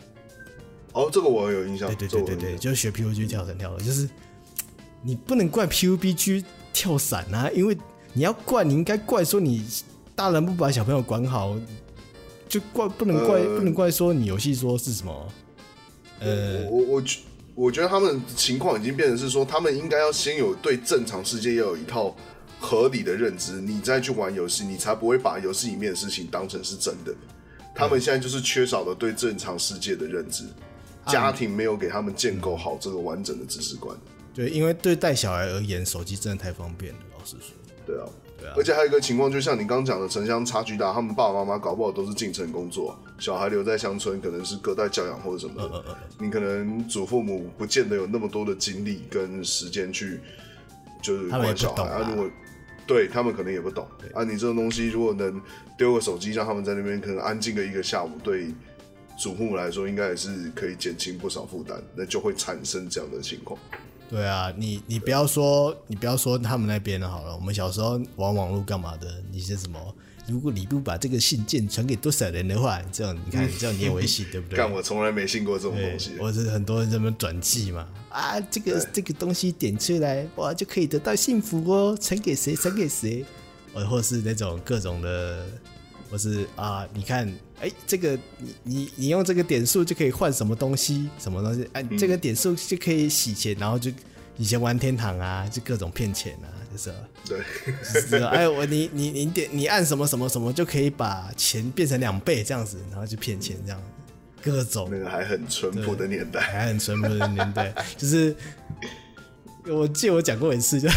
[0.93, 1.89] 哦，这个我有印象。
[1.89, 4.09] 对对对对对，就是学 PUBG 跳伞跳楼，就是
[5.03, 7.77] 你不能怪 PUBG 跳伞啊，因为
[8.13, 9.65] 你要怪，你应该怪说你。
[10.15, 11.57] 大人不把小朋友管好，
[12.47, 15.29] 就怪不能怪、呃、不能怪说你游戏说是什么？
[16.21, 17.21] 呃，我我觉
[17.55, 22.15] 我觉得他们情况已经变成是说，他们应该要先有对正常世界要有一套
[22.61, 27.15] 合理的认知，你再去玩游戏，你才不会把游戏里面的事情当成是真的。
[27.75, 30.45] 他们现在就是缺少了对正常世界的认知，
[31.07, 33.97] 家庭没有给他们建构好这个完整的知识观。
[34.35, 36.99] 对，因为对带小孩而言，手机真的太方便了。
[37.19, 37.55] 老实说，
[37.87, 38.07] 对啊，
[38.39, 38.55] 对啊。
[38.57, 45.69] 而且还有一个情况，就像你刚刚讲的，城乡差距大，他们爸爸妈妈搞不好都是进城工作，小孩留在乡村，可能是隔代教养或者什么的。
[45.69, 46.27] 嗯嗯嗯。
[46.27, 50.21] 你可能祖父母不见得有那么多的精力跟时间去，
[51.03, 52.09] 就是管小孩啊。
[52.09, 52.31] 如果
[52.87, 55.41] 对他们可能也不懂啊，你这种东西如果能
[55.79, 58.53] 丢个手机让他们在那边可能安静个一个下午，对
[59.19, 63.61] 祖父母来说应该也是可以减轻不少负担，那就会产生这样的情况。
[64.13, 69.09] 对啊，你你不要说你不要说他们那边的好了，我们小时候玩网络干嘛的？
[69.31, 69.81] 你是什么？
[70.29, 74.59] 如果你不把这个信件传给多少人的话，这样你看，这样你也会信，对不对？
[74.59, 76.11] 但我从来没信过这种东西。
[76.21, 83.25] 我是很多人这么转寄嘛，啊，这个这个东西点出来，哇，就可以得到幸福哦，传给谁传给谁，
[83.73, 85.47] 或或是那种各种的，
[86.13, 87.27] 或是啊，你看，
[87.59, 93.91] 哎，这个你你你用这个点数就可以换什么东西，什么东西，哎，这个点数就可以洗钱，然后就
[94.37, 96.61] 以前玩天堂啊，就各种骗钱啊。
[96.73, 96.97] 就是啊，
[97.29, 103.83] 对， 哎，我你你你点你按什么什么什么就可以把钱变成两倍这样子，然后就骗钱这样，
[104.43, 108.35] 各种那个还很淳朴的年代，还很淳朴的年代，就是
[109.67, 110.89] 我记得我讲过一次，就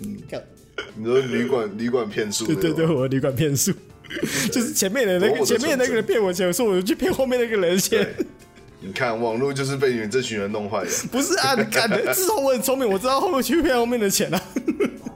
[0.00, 0.18] 嗯，
[0.96, 3.72] 你说旅馆旅馆骗术，对对对，我旅馆骗术，
[4.52, 8.06] 就是前面的那个前面那个人骗我钱，我说我就去骗后面那个人钱。
[8.80, 10.90] 你看，网络就是被你们这群人弄坏的。
[11.10, 14.42] 不是啊，你干的，至少我很聪明，我知道后面去骗后面的钱啊。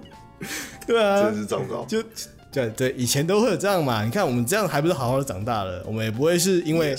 [0.87, 1.85] 对啊，真是糟糕。
[1.85, 2.03] 就
[2.51, 4.03] 对对，以前都会有这样嘛。
[4.03, 5.85] 你看我们这样还不是好好的长大了？
[5.87, 6.96] 我们也不会是因为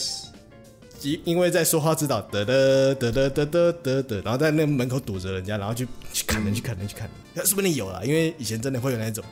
[1.01, 7.45] 因.因为在说话知道得得得得得得得得，然后在那门口堵着人家，然后去去砍人，去砍人，去砍人。
[7.45, 8.05] 是不是你有了？
[8.05, 9.23] 因为以前真的会有那种，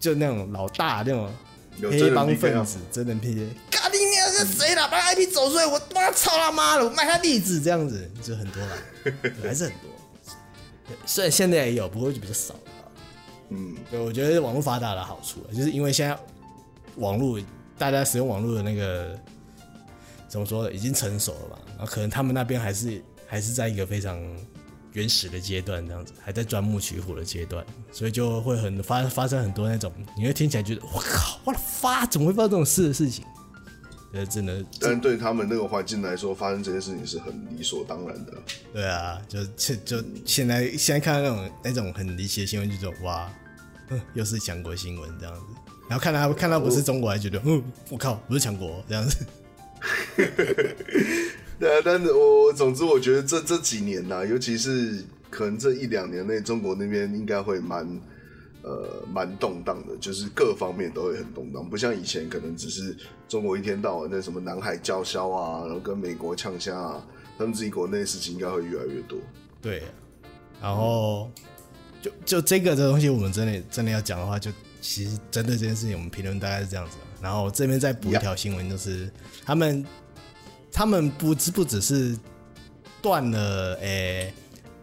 [0.00, 1.32] 就那种老大那种。
[1.80, 3.34] 黑帮分子真的骗，
[3.70, 4.88] 嘎你娘是谁了？
[4.88, 6.84] 把 IP 走出来，我他妈操他妈的！
[6.84, 8.76] 我卖他地址这样子就很多了，
[9.42, 9.90] 还是很多。
[11.06, 12.60] 虽然现在也有，不过就比较少了。
[13.50, 16.16] 嗯，对，我觉得网络发达的好处，就是因为现在
[16.96, 17.40] 网络
[17.78, 19.18] 大家使用网络的那个
[20.28, 21.58] 怎么说，已经成熟了吧？
[21.70, 24.20] 然后可能他们那边还是还是在一个非常。
[24.92, 33.24] 原始的阶段这样子，还在钻木取火的阶段，所以就会很发发生很多那种，你会听起来觉得我靠，我的发怎么会发生这种事的事情？
[34.14, 38.32] 呃，真的，但对他们那个环境来说，发生这件事情是很理所当然的。
[38.70, 43.32] 对啊，就就就现在现在看到那种那种很离奇的新闻，就说哇，
[44.12, 45.42] 又是强国新闻这样子。
[45.88, 49.24] 然后看到看到不是中国，还觉得嗯，我靠，不是强国这样子。
[51.62, 57.86] 对啊，但是我总之我觉得这这几年呐、尤其是可能这一两年内，中国那边应该会蛮
[58.62, 62.96] 呃蛮动荡的，就是各方面都会很动荡，不像以前可能只是
[63.28, 67.06] 中国一天到晚在什么南海叫嚣啊，然后跟美国呛虾啊，
[67.38, 69.16] 他们自己国内事情应该会越来越多。
[69.60, 69.84] 对，
[70.60, 71.30] 然后
[72.02, 76.96] 就就这个这东西，我们真的真的要讲的话，就其实针对这件事情，我们评论大概是这样子。
[77.20, 79.08] 然后这边再补一条新闻，就是
[79.44, 79.86] 他们。
[80.72, 82.18] 他们不只不只是
[83.02, 84.32] 断了诶、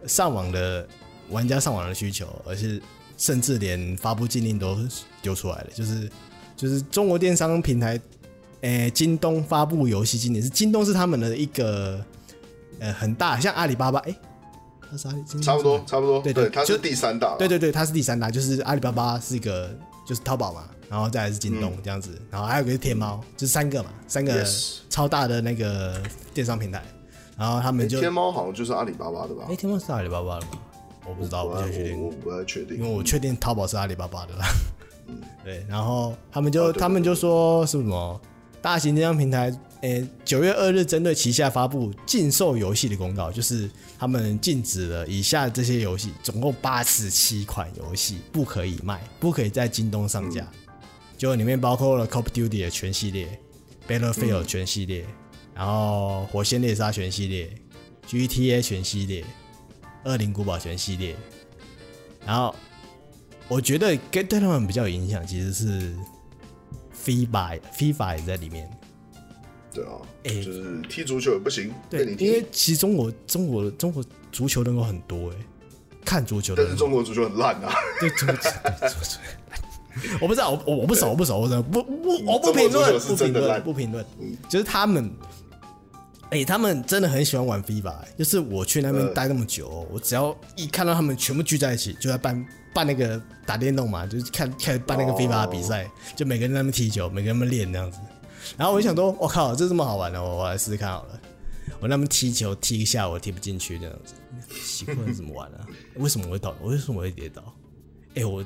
[0.04, 0.88] 欸、上网的
[1.30, 2.82] 玩家上网的需求，而是
[3.18, 4.78] 甚至连发布禁令都
[5.22, 5.68] 丢出来了。
[5.74, 6.10] 就是
[6.56, 8.00] 就是中国电商平台
[8.62, 12.04] 诶、欸、京东发布游戏禁令，是京东是他们的一个
[12.80, 14.16] 呃很大，像阿里巴巴诶，
[14.92, 19.76] 它是阿里差不多差不多，对对，它是第三大，对对对，它是第三大，就是阿里巴巴是一个
[20.06, 20.70] 就是淘宝嘛。
[20.90, 24.44] 然后再来是京东这样子，嗯、然后还有个是天猫，就是三个嘛，三个
[24.90, 26.02] 超大的那个
[26.34, 26.84] 电商平台。
[27.38, 29.46] 然后他们就天猫好像就是阿里巴巴的吧？
[29.48, 30.52] 哎，天猫是阿里巴巴的吗？
[31.08, 34.34] 我不知道，我不太确定，我不太确定，因为我确定淘宝是阿里巴巴的
[35.46, 35.66] 对。
[35.70, 38.20] 然后他们就、啊、他们就说是什么
[38.62, 39.58] 大型电商平台？
[39.82, 50.46] 诶，九月二日针对旗下发布禁售游戏的公告，就是他们禁止了以下这些游戏，总共八十七款游戏不可以卖，不可以在京东上架。
[51.20, 53.28] 嗯就里面包括了《Call of Duty》的全系列，
[53.92, 55.14] 《Battlefield》全系列，嗯、
[55.54, 57.54] 然后《火线猎杀》全系列，
[58.10, 59.22] 《GTA》全系列，
[60.06, 61.18] 《恶灵古堡》全系列。
[62.26, 62.56] 然后
[63.50, 65.94] 我觉得跟对他们比较有影响，其实是
[67.06, 68.70] FIFA FIFA 也在里面。
[69.74, 71.74] 对啊，就是踢足球也不行。
[71.90, 74.02] 对，因为其实中国中国中国
[74.32, 75.36] 足球人口很多哎，
[76.06, 77.74] 看足球的，但是中国足球很烂啊。
[78.00, 79.20] 对，足球。
[80.22, 84.06] 我不知道，我我不熟，我不熟，我不不不，我不评论，不评论，不评论。
[84.48, 85.12] 就是他们，
[86.30, 87.96] 哎，他们真的很喜欢玩 FIFA。
[88.18, 97.98] 就是我去那边待那么久，我只要一看到他们全部聚在一起，就在办办那个打电动嘛，就是看看办那个 FIFA 比赛，就每个人在那边踢球，每个人在那边练那样子。
[98.58, 101.20] 然后我就想说，我靠，这这么好玩的，我我来试试看好了。
[101.80, 104.14] 我那边踢球踢一下，我踢不进去这样子，
[104.62, 105.66] 习惯怎么玩啊？
[105.96, 106.56] 为什么我会倒？
[106.64, 107.42] 为什么我会跌倒？
[108.16, 108.44] 哎，我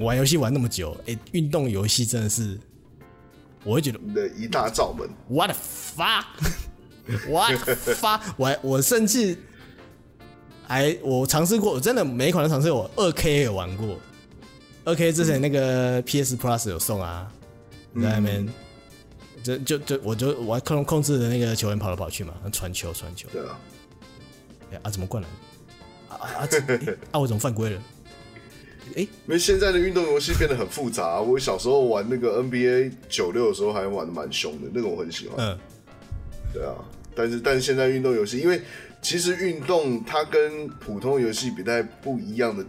[0.00, 2.58] 玩游戏玩那么久，哎，运动游戏真的是，
[3.64, 5.08] 我会觉得的一大罩门。
[5.28, 5.58] What the
[5.96, 8.20] fuck？What the fuck？
[8.36, 9.36] 我我甚至
[10.66, 12.90] 还我尝试过，我真的每一款都尝试过。
[12.96, 13.98] 二 K 也有玩过，
[14.84, 17.30] 二 K 之前那个 PS Plus 有送啊，
[17.94, 18.48] 在那边。
[19.42, 23.26] 就就就我就我控控制的那个球员跑来跑去嘛，传球传球。
[23.32, 23.58] 对啊。
[24.70, 25.32] 哎啊，怎么灌篮？
[26.10, 26.48] 啊啊啊！
[27.12, 27.82] 啊，我怎么犯规了？
[28.96, 31.20] 哎，因为现在的运动游戏变得很复杂啊。
[31.20, 35.36] 我小时候玩那个 NBA 九六的时候，还玩的蛮凶的，那个我很喜欢。
[35.38, 35.58] 嗯。
[36.52, 36.74] 对啊，
[37.14, 38.60] 但是但是现在运动游戏，因为
[39.00, 42.64] 其实运动它跟普通游戏比较不一样的，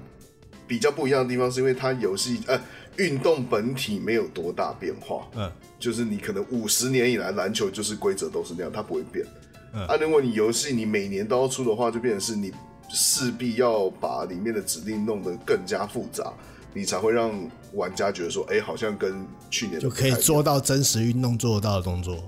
[0.67, 2.59] 比较不一样的地方，是因为它游戏呃。
[2.97, 9.25] 运动本体没有多大变化，嗯，就是你可能五十年以来篮球就是规则都是那样，它不会变。
[9.73, 12.51] 嗯，啊，如果你游戏你每年都要出的话，就变成是你
[12.93, 16.33] 势必要把里面的指令弄得更加复杂，
[16.73, 17.31] 你才会让
[17.73, 22.21] 玩家觉得说，哎、欸，好像跟去年就可以做到真实运动做得到的动作。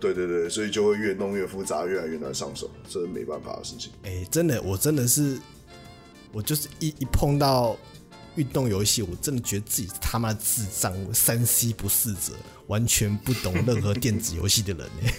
[0.00, 3.92] 对对对，所以就会越弄越复杂，越来越难上手，这是没办法的事情。
[4.02, 5.38] 哎、欸，真的，我真的是，
[6.32, 7.76] 我就是一一碰到。
[8.34, 12.32] 运动游戏，我真的觉得自己他妈智障，三 C 不识者，
[12.66, 15.12] 完全不懂任何电子游戏的人呢。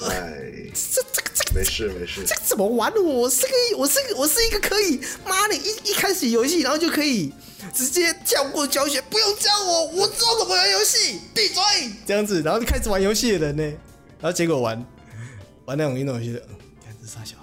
[0.00, 2.92] 哎，这这个这个没事没事，这个怎么玩？
[2.94, 7.32] 我是个我是个我是一个可以，妈的，一一开始游戏，然后就可以
[7.74, 11.62] 直接跳过教学，不用教我，我知道怎么玩游戏，闭嘴，
[12.06, 13.62] 这样子，然后就开始玩游戏的人呢，
[14.20, 14.86] 然后结果玩
[15.64, 16.40] 玩那种运动游戏的，
[16.84, 17.36] 看这傻小，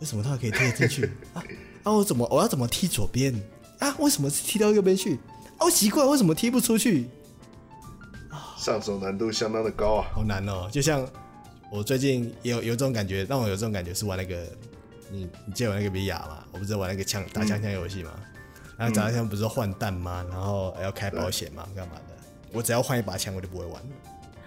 [0.00, 1.44] 为什么他可以踢进去啊？
[1.82, 3.34] 啊，我怎么我要怎么踢左边？
[3.80, 5.18] 啊，为什么是踢到右边去？
[5.58, 7.08] 哦，奇怪，为什么踢不出去？
[8.56, 10.68] 上手难度相当的高啊，好难哦！
[10.70, 11.04] 就像
[11.72, 14.42] 我最近有有这种感觉，让我有这种感觉是玩那个，
[15.10, 16.44] 你你记得玩那个 VR 嘛？
[16.52, 18.10] 我不是玩那个枪打枪枪游戏嘛？
[18.76, 20.22] 然后打枪不是换弹吗？
[20.28, 21.66] 然后还要开保险吗？
[21.74, 22.14] 干嘛的？
[22.52, 23.82] 我只要换一把枪，我就不会玩。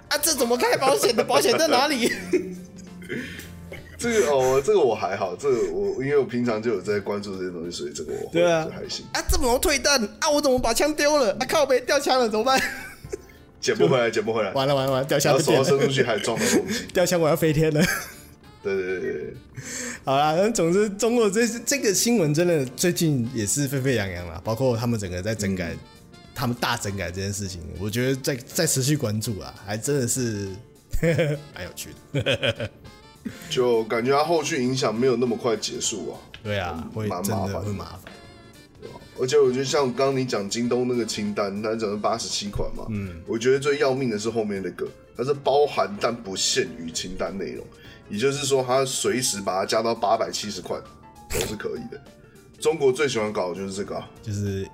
[0.10, 1.24] 啊，这怎么开保险的？
[1.26, 2.12] 保险在哪里？
[3.98, 9.04] 这个哦，这个我还好，这个我因为我平常就有在关注这些东西，所以这个我对啊还行。
[9.14, 11.32] 啊，这么多退弹啊，我怎么把枪丢了？
[11.40, 12.62] 啊靠，被掉枪了，怎么办？
[13.66, 15.42] 捡不回来，捡不回来，完了完了完了，掉枪了。
[15.42, 17.84] 手要伸出去还撞到东西， 掉枪我要飞天了。
[18.62, 19.34] 对对对对，
[20.04, 25.80] 好啦，那总之中国这这个新闻真的最近也是沸沸扬扬了，包括他们整个在整改，嗯、
[26.36, 30.50] 他们大整改这件事情，我觉得在在持续关注啊，还真的是
[31.56, 32.70] 蛮有趣的。
[33.50, 36.20] 就感觉它后续影响没有那么快结束啊。
[36.44, 38.14] 对啊，会蛮麻烦，会麻烦。
[39.20, 47.66] 而且我觉得像刚刚你讲京东那个清单，它整个八十七款嘛，嗯，我觉得最要命的是后面那个，它是包含但不限于清单内容，
[48.10, 50.82] 也就是说，它随时把它加到八百七十款
[51.30, 52.02] 都是可以的。
[52.60, 54.68] 中国最喜欢搞的就是这个，就是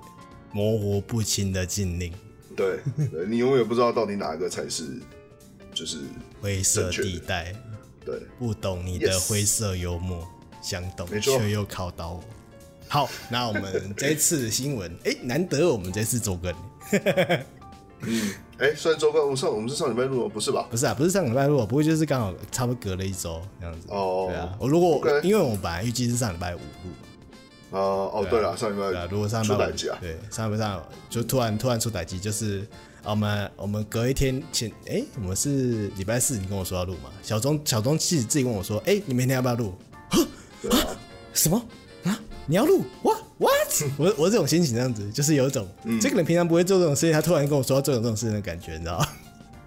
[0.52, 2.12] 模糊不清的禁令。
[2.56, 2.78] 对，
[3.10, 4.84] 对，你永远不知道到底哪个才是
[5.72, 5.98] 就是
[6.40, 7.54] 灰色地带。
[8.04, 10.26] 对，不懂你的灰色幽默.
[10.60, 12.24] 想懂却又考倒我。
[12.92, 16.52] 好，那我们这次的新闻， 哎、欸，难得我们这次周更。
[18.00, 20.66] 嗯，哎、欸，算周更，我上我们是上礼拜录，不是吧？
[20.70, 23.86] 不是啊，不是上礼拜录，不过就是刚好差不多隔了一周这样子。
[23.88, 26.90] 哦、oh,，对啊，我如果.因为我本来预计是上礼拜五录。
[27.70, 32.66] 哦、uh, 哦，对了，上礼拜对啊，如果上礼拜五对上礼拜上就突然突然出歹机，就是。
[33.04, 37.10] 啊、我们我们隔一天前，哎、欸，我们是礼拜四，你跟我说要录嘛？
[37.22, 39.74] 小钟小钟自己自己问我说，哎、欸，你明天要不要录？
[40.10, 40.18] 啊？
[41.32, 41.60] 什么
[42.04, 42.18] 啊？
[42.46, 43.82] 你要录？What What？
[43.96, 49.08] 我我这种心情这样子，就是有一种、嗯，这个人平常不会做这种事情，他突然跟我说要做这种事情的感觉，你知道吗？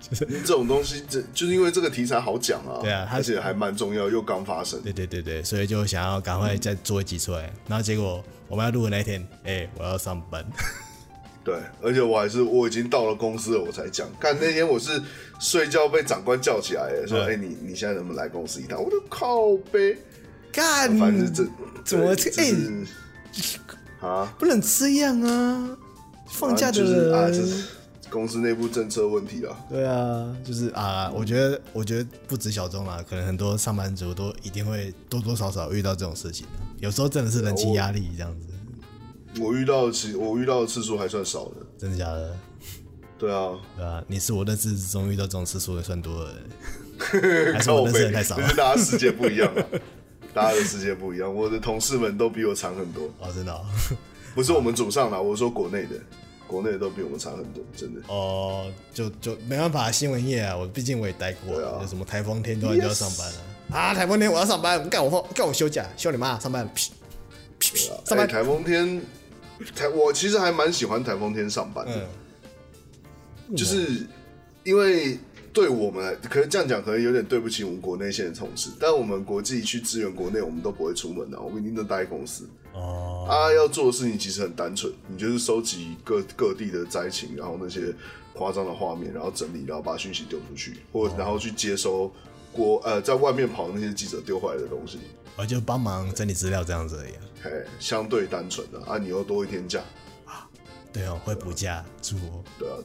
[0.08, 10.45] 就是这种东西，这就是因为这个题材好讲啊，对啊，而且还蛮重要，又刚发生，对对对对，所以就想要赶快再做一集出来，嗯、然后结果我们要录的那一天，哎、欸，我要上班。
[11.43, 14.08] 对，而且我还是我已经到了公司了，我才讲。
[14.19, 14.99] 看那天我是
[15.39, 19.95] 睡觉被长官叫起来，说：“哎、欸，你你现在能不能来公司一趟？”我就靠呗，
[20.56, 21.45] 干，反正这
[21.84, 25.78] 怎么这哎啊，不能这样啊！
[26.28, 27.66] 放假的、就是、啊，就是
[28.10, 29.53] 公司内部政策问题啊。
[29.70, 36.45] 对啊，就是啊，我觉得我觉得不止小钟啊，可能很多上班族都一定会多多少少遇到这种事情。
[36.80, 38.47] 有时候真的是人情压力这样子。
[39.41, 42.34] 我遇到其我遇到的次数还算少的，真的假的？
[43.18, 46.34] 对啊，对啊，你是我认知之中遇到这种次数也算多了，
[47.53, 48.43] 还是我认识人太少了？
[48.43, 49.64] 就是大家世界不一样啊，
[50.36, 51.34] 大家的世界不一样。
[51.34, 53.66] 我的同事们都比我长很多哦，真的、哦，
[54.36, 55.96] 不是我们组上的，我说国内的，
[56.46, 58.02] 国内的都比我们长很多，真的。
[58.08, 63.40] 哦，就就没办法，新闻业啊，我毕竟我也待过，啊，有什么台风天突然就要上班了
[63.72, 66.92] 啊，台风天我要上班，干我放干我休假，休你妈，上班，屁
[67.58, 68.20] 屁屁，上班。
[68.20, 69.02] 欸、台风天，
[69.74, 71.96] 台我其实还蛮喜欢台风天上班的。
[71.96, 72.08] 嗯
[73.56, 74.08] 就是
[74.64, 75.20] 因为
[75.56, 82.45] 对我们来，可能这样讲可能有点对不起我们国内线的同事，但我们国际去支援国内，我们都不会出门的，我们一定都待在公司。
[82.74, 87.93] 哦，啊，要做的事情其实很单纯，你就是收集各各地的灾情，然后那些
[88.34, 92.12] 夸张的画面，然后整理，然后把讯息丢出去，或然后去接收
[92.51, 94.99] 国呃在外面跑的那些记者丢回来的东西，
[95.38, 97.14] 我就帮忙整理资料这样子而已。
[97.41, 97.49] 嘿，
[97.80, 99.80] 相对单纯的啊，你又多一天假
[100.26, 100.45] 啊，
[100.91, 102.18] 对哦，会补假出，
[102.60, 102.76] 对啊。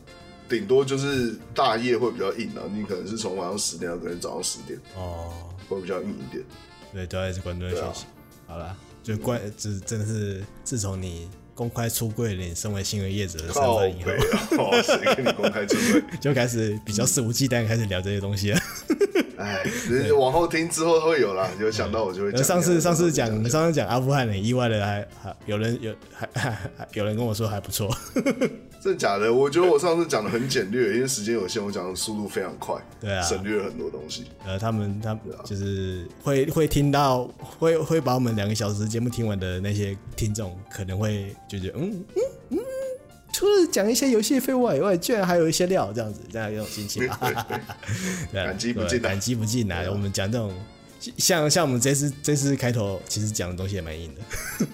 [0.51, 5.33] 顶多就是大夜会比较硬啊，你可能是从晚上十点到可能早上十点哦，
[5.69, 6.45] 会比较硬一点。
[6.93, 8.05] 对，都还是关注讯息。
[8.49, 14.03] 好了，就关，就真的是自从你公开出柜，你身为新闻业者的身份以
[14.59, 18.59] 后，谁跟你公开出柜， 就开始比较肆无忌惮开始聊这些东西了。
[19.39, 19.65] 哎，
[20.19, 22.43] 往后听之后会有啦，有想到我就会讲。
[22.43, 27.89] 上次上次讲上次讲阿富汗，很意外的还还有人有还还有人跟我说还不错。
[28.83, 29.33] 真的假的？
[29.33, 34.25] 我觉得我上次讲的很简略，因为时间有限，我讲的速度非常快，对啊，省略了很多东西。
[34.45, 37.25] 呃，他们他们就是会会听到，
[37.59, 42.59] 会会把我们两个小时节目听完的那些听众，可能会就觉得，嗯嗯嗯，
[43.35, 47.07] 除了讲一些游戏废话以外，居然还有一些料，这样子，这样一种心情，
[48.33, 49.85] 感激不尽，感激不尽啊！
[49.91, 50.51] 我们讲这种，
[51.19, 54.67] 像像我们这次这次开头，其实讲的东西也蛮硬的。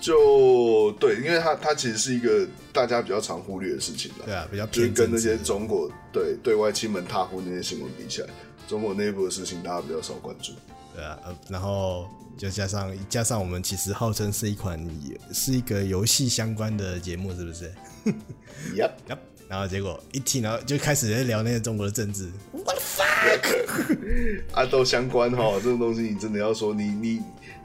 [0.00, 4.24] 就对，因为它它其实是一个大家比较常忽略的事情了。
[4.24, 8.28] 对啊，比较就是跟那些中国对对外亲门踏户那些新闻比起来，
[8.68, 10.52] 中国内部的事情大家比较少关注。
[10.94, 11.18] 对啊，
[11.48, 14.78] 然后就加上加上我们其实号称是一款
[15.32, 17.72] 是一个游戏相关的节目，是不是？
[18.74, 19.18] Yep Yep。
[19.48, 22.30] 然后结果一听，然后就开始在聊那些中国的政治。
[22.52, 24.42] What the fuck？
[24.52, 27.20] 啊，都相关哈，这种东西你真的要说你你。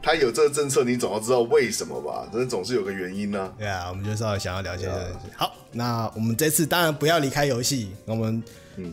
[0.06, 2.28] 他有这个政策，你总要知道为什么吧？
[2.30, 3.54] 真的总是有个原因呢、啊。
[3.58, 4.94] 对啊，我们就稍微想要了解一下。
[4.94, 7.90] 啊、好，那我们这次当然不要离开游戏。
[8.04, 8.44] 我们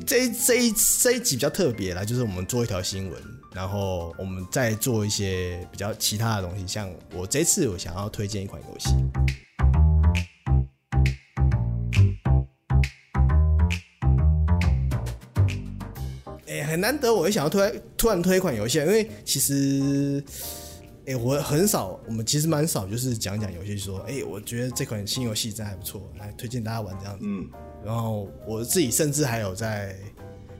[0.07, 3.21] 这一这一这一集比较特别啦，就是我们做一条新闻，
[3.53, 6.65] 然后我们再做一些比较其他的东西。
[6.65, 8.91] 像我这次我想要推荐一款游戏。
[16.47, 20.23] 哎、欸，很难得，我会想要推突然推一款游戏，因为其实。
[21.07, 27.25] 哎、欸，我很少，我们其实蛮少，就是讲讲游戏，说，哎、欸，我觉得这款新游戏真还不错，来推荐大家玩这样子。
[27.27, 27.49] 嗯，
[27.83, 29.97] 然后我自己甚至还有在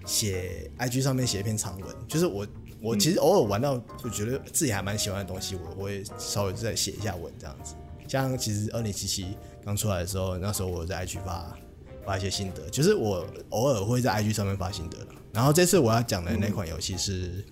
[0.07, 2.47] 写 IG 上面写一篇长文，就是我
[2.81, 7.75] 我其实偶尔玩到，我觉得自己还蛮喜欢的东西，我我会稍微再写一下文这样子。
[8.09, 11.57] 像其实二零七七刚出来的时候，那时候我在 IG 发
[12.05, 15.07] 发一些心得，就是我偶尔会在 IG 上面发心得了。
[15.33, 17.45] 然后这次我要讲的那款游戏是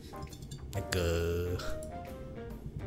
[0.72, 1.51] 那个。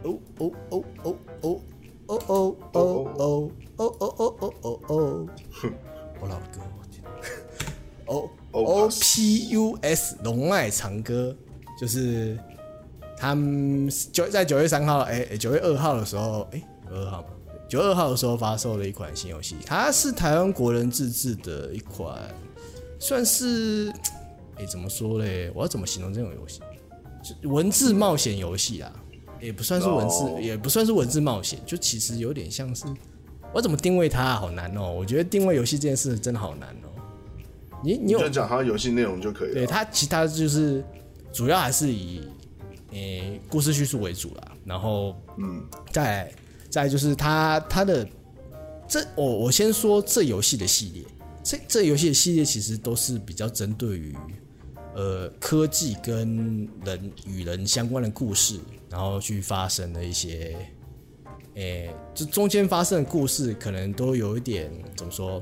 [0.03, 1.61] 哦哦哦哦哦
[2.07, 2.81] 哦哦哦
[3.17, 5.27] 哦哦哦哦哦哦！
[5.51, 5.71] 哼，
[6.19, 7.03] 我老哥，我天
[8.05, 11.35] ！O O P U S 龙脉长歌，
[11.79, 12.37] 就是
[13.17, 17.27] 他们九在九月三号，哎，九月二号的时候，哎，二号嘛，
[17.69, 22.19] 九月二号的时候发售了一款新游戏，它是台湾国人自制的一款，
[22.99, 23.93] 算是，
[24.57, 25.51] 哎，怎么说嘞？
[25.55, 26.61] 我要怎么形容这种游戏？
[27.41, 28.91] 就文字冒险游戏啊。
[29.41, 32.85] 也不算是文字，也不算是文字冒险，就其实有点像是，
[33.53, 34.35] 我怎么定位它？
[34.35, 34.91] 好难哦！
[34.91, 36.87] 我觉得定位游戏这件事真的好难哦。
[37.83, 39.53] 你你有讲它游戏内容就可以了。
[39.55, 40.85] 对，它其他就是
[41.33, 42.21] 主要还是以
[42.91, 44.51] 诶、欸、故事叙述为主啦。
[44.63, 46.31] 然后嗯，再
[46.69, 48.07] 再就是它它的
[48.87, 51.03] 这我我先说这游戏的系列，
[51.43, 54.15] 这这游戏的系列其实都是比较针对于
[54.93, 58.59] 呃科技跟人与人相关的故事。
[58.91, 60.53] 然后去发生的一些，
[61.55, 65.41] 诶、欸，就中间发生的故事，可能都有一点怎么说，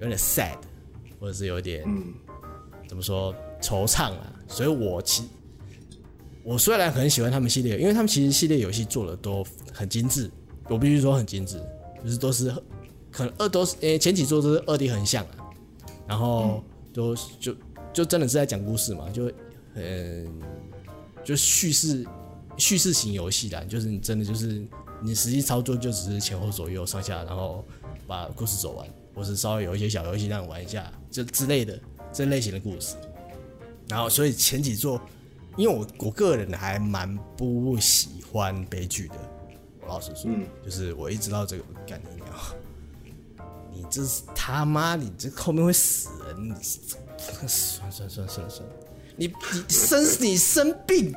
[0.00, 0.58] 有点 sad，
[1.18, 2.12] 或者是有点，嗯，
[2.86, 4.32] 怎么说惆怅啊。
[4.46, 5.24] 所以我其，
[6.44, 10.30] 我虽然很喜欢他们系列，因为他们其实系列游戏做的都很精致，
[10.68, 11.58] 我必须说很精致，
[12.04, 12.54] 就是都是
[13.10, 15.48] 可能二都是，诶、欸，前几作都是二 D 横向啊，
[16.06, 16.62] 然后
[16.92, 17.56] 都就
[17.94, 19.32] 就真的是在讲故事嘛，就
[19.74, 20.30] 很，
[21.24, 22.06] 就叙事。
[22.56, 24.66] 叙事型游戏啦，就是你真的就是
[25.02, 27.64] 你实际操作就只是前后左右上下，然后
[28.06, 31.78] 把故事走完，或是稍微有一些小游戏让你玩一下，就之类的
[32.12, 32.96] 这类型的故事。
[33.88, 35.00] 然后，所以前几座，
[35.56, 39.14] 因为我我个人还蛮不喜欢悲剧的，
[39.80, 42.10] 我老实说，嗯，就是我一直到这个感觉。
[43.72, 46.48] 你这是他妈，你这后面会死人！
[46.48, 47.46] 你算
[47.92, 48.68] 算算算算，
[49.16, 51.14] 你你生你生病，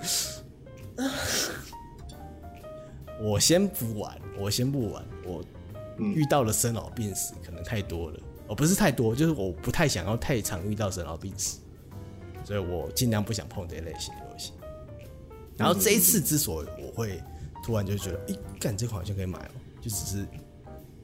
[3.22, 5.04] 我先不玩，我先不玩。
[5.26, 5.44] 我
[5.98, 11.60] 遇到了生老病死可能太多了，哦，不是太多，就是我不太想要太常遇到生老病死，
[12.44, 14.54] 所以我尽量不想碰这类型的游戏。
[15.58, 17.22] 然后这一次之所以我会
[17.64, 20.26] 突然就觉得，哎，干这款好像可以买哦，就只是。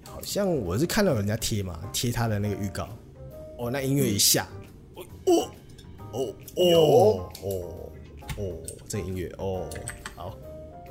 [0.08, 2.88] 好像我是看到人家贴嘛，贴他的那个预告，
[3.58, 4.48] 哦，那音乐一下，
[4.96, 5.04] 哦
[6.14, 7.85] 哦哦哦哦，
[8.88, 9.70] 这个音乐哦，
[10.16, 10.38] 好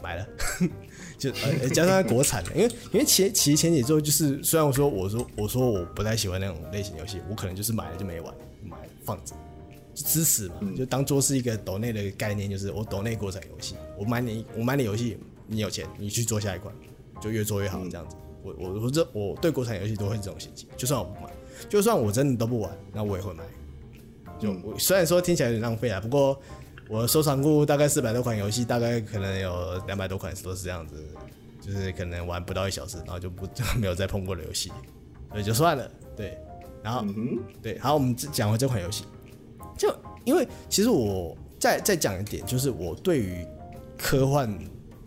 [0.03, 0.29] 买了，
[1.19, 9.35] 就呃 加上国产的，因为因为前其实前几周就是，虽然我说我说我说我不太喜欢那种类型游戏，我可能就是买了就没玩，买了放着
[9.95, 15.17] 支持嘛，就当做是一个抖内的概念，就是我抖内国产游戏，我买你我买你游戏，
[15.47, 16.75] 你有钱你去做下一款，
[17.21, 18.17] 就越做越好这样子。
[18.43, 21.33] 我我我这我对国产游戏都会这种心情，就算我不买，
[21.71, 23.43] 就算我真的都不玩，那我也会买。
[24.39, 26.39] 就我虽然说听起来有点浪费啊，不过
[26.89, 30.95] 我收藏过大概四百多款游戏，大概可能有两百多款都是这样子，
[31.61, 34.71] 就是可能玩不到一小时，然后就不就没有再碰过的游戏，
[35.31, 35.91] 所以就算了。
[36.17, 36.39] 对，
[36.83, 37.05] 然后
[37.63, 39.05] 对，好，我们讲回这款游戏，
[39.77, 43.47] 就因为其实我再再讲一点，就是我对于
[43.99, 44.57] 科幻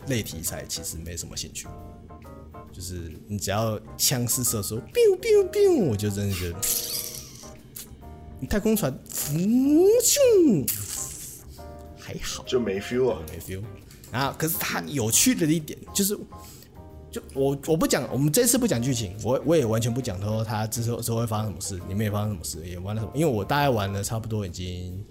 [0.08, 1.68] 类题材其实没什么兴趣。
[2.70, 6.56] 就是你只要枪是射手 biu biu biu，我就真的觉得
[8.38, 10.68] 你太空船，咻，
[12.08, 13.62] 还好，就没 feel 啊，没 feel。
[14.10, 16.18] 然后可是它有趣的一点就是，
[17.10, 25.04] 就我我不讲，我们这次不讲剧情，我我也完全不讲说它之后之后会发生什么事，你们也发生什么事，也玩了什么，因为我大概玩了差不多已经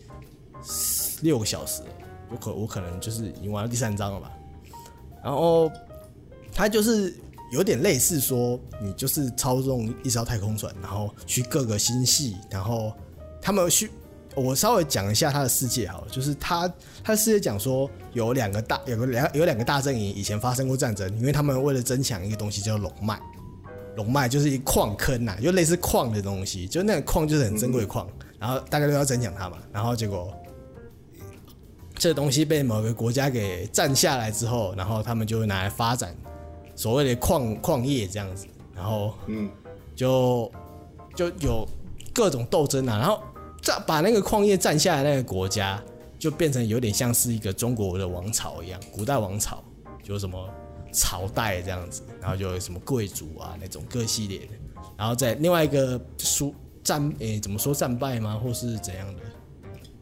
[1.22, 1.90] 六个小时了，
[2.32, 4.32] 我可我可能就是已经玩到第三章了吧。
[5.24, 5.72] 然后
[6.52, 7.14] 它就是。
[7.50, 12.92] 有点类似说，你就是操纵一艘太空船，然后去各个星系，然后
[13.42, 13.90] 他们去。
[14.38, 16.72] 我稍微讲一下他的世界好了，就是他
[17.04, 23.20] 他的世界讲说有两个大，有个两有两个大阵营，以前发生过战争，因为他们为了争抢一个东西叫龙脉，
[23.96, 28.08] 龙脉就是一矿坑呐、啊，就类似矿的东西，就那个矿就是很珍贵的矿，
[28.40, 30.32] 然后大家都要争抢它嘛，然后结果
[31.96, 36.16] 这东西被某个国家给占下来之后，然后他们就拿来发展。
[36.76, 39.50] 所谓的矿矿业这样子，然后嗯，
[39.96, 40.52] 就
[41.16, 41.68] 就有
[42.14, 43.20] 各种斗争啊，然后
[43.62, 45.82] 这把那个矿业占下来那个国家，
[46.18, 49.64] 就变成有点像是一个中国的王朝一样，古代王朝，
[50.04, 50.50] 就什么
[50.92, 54.54] 朝代这样子，然后就什么贵族啊那种各系列的，
[54.98, 56.54] 然后在另外一个输
[56.84, 59.22] 战诶、怎么说战败吗，或是怎样的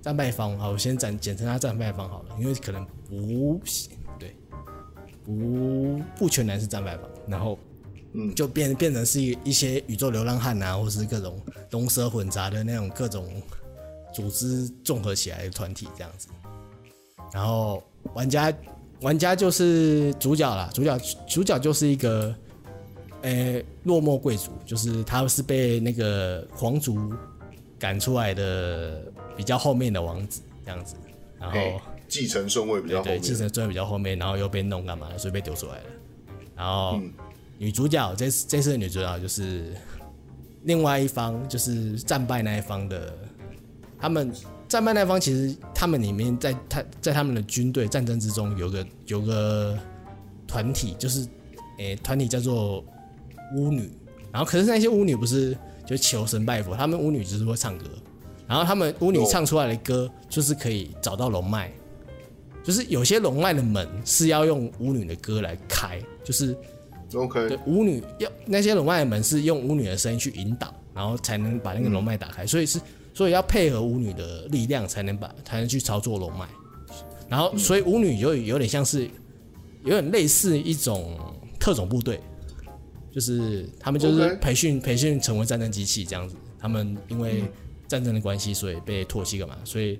[0.01, 0.57] 战败方？
[0.57, 3.91] 好，我先简简称他战败方好了，因为可能不行。
[5.27, 7.57] 不不全然是战败方，然后
[8.15, 11.39] 嗯，就变变成是一一些宇宙流浪汉啊，或是各种
[11.71, 13.29] 龙蛇混杂的那种各种
[14.13, 16.27] 组织综合起来的团体这样子。
[17.33, 18.53] 然后玩家
[19.01, 20.97] 玩家就是主角啦，主角
[21.27, 22.33] 主角就是一个
[23.21, 27.13] 呃、欸、落寞贵族，就是他是被那个皇族
[27.77, 29.03] 赶出来的
[29.35, 30.95] 比较后面的王子这样子，
[31.39, 31.57] 然后。
[32.07, 35.83] 继承顺位比较后面，对，继承顺位比较后面，然后又被弄干嘛，所以被丢出来了。
[36.55, 37.01] 然后
[37.57, 39.73] 女主角这这次女主角就是
[40.63, 43.13] 另外一方，就是战败那一方的。
[43.97, 44.31] 他们
[44.67, 49.77] 战败那一方其实他们里面在他在他们的军队战争之中有个有个
[50.45, 51.25] 团体，就是
[51.77, 52.83] 诶团体叫做
[53.55, 53.89] 巫女。
[54.31, 57.85] 然后可是那些巫女不是就求神拜佛，他们巫女只是会唱歌。
[58.45, 61.71] 然后他们巫女唱出来的歌就是可以找到龙脉。
[62.63, 66.57] 就是有些龙脉的门是要用巫女的歌来开，就是
[67.13, 72.79] ，OK，对，舞女要那些龙脉的门是用舞女的声音去引导，然后才能把那个龙脉打开，所以是，
[73.13, 76.47] 所以要配合舞女的力量才能把才能去操作龙脉，
[77.29, 79.09] 然后所以舞女就有点像是，
[79.83, 81.17] 有点类似一种
[81.59, 82.19] 特种部队，
[83.11, 87.43] 就是他们就是培训培训成为战争机器这样子，他们因为
[87.87, 89.99] 战争的关系，所以被唾弃干嘛，所以。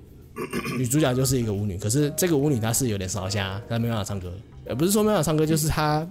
[0.76, 4.30] 女主角就是一个舞女，可是这个舞女她是有点烧瞎，她没办法唱歌，
[4.66, 6.06] 呃，不是说没办法唱歌，就是她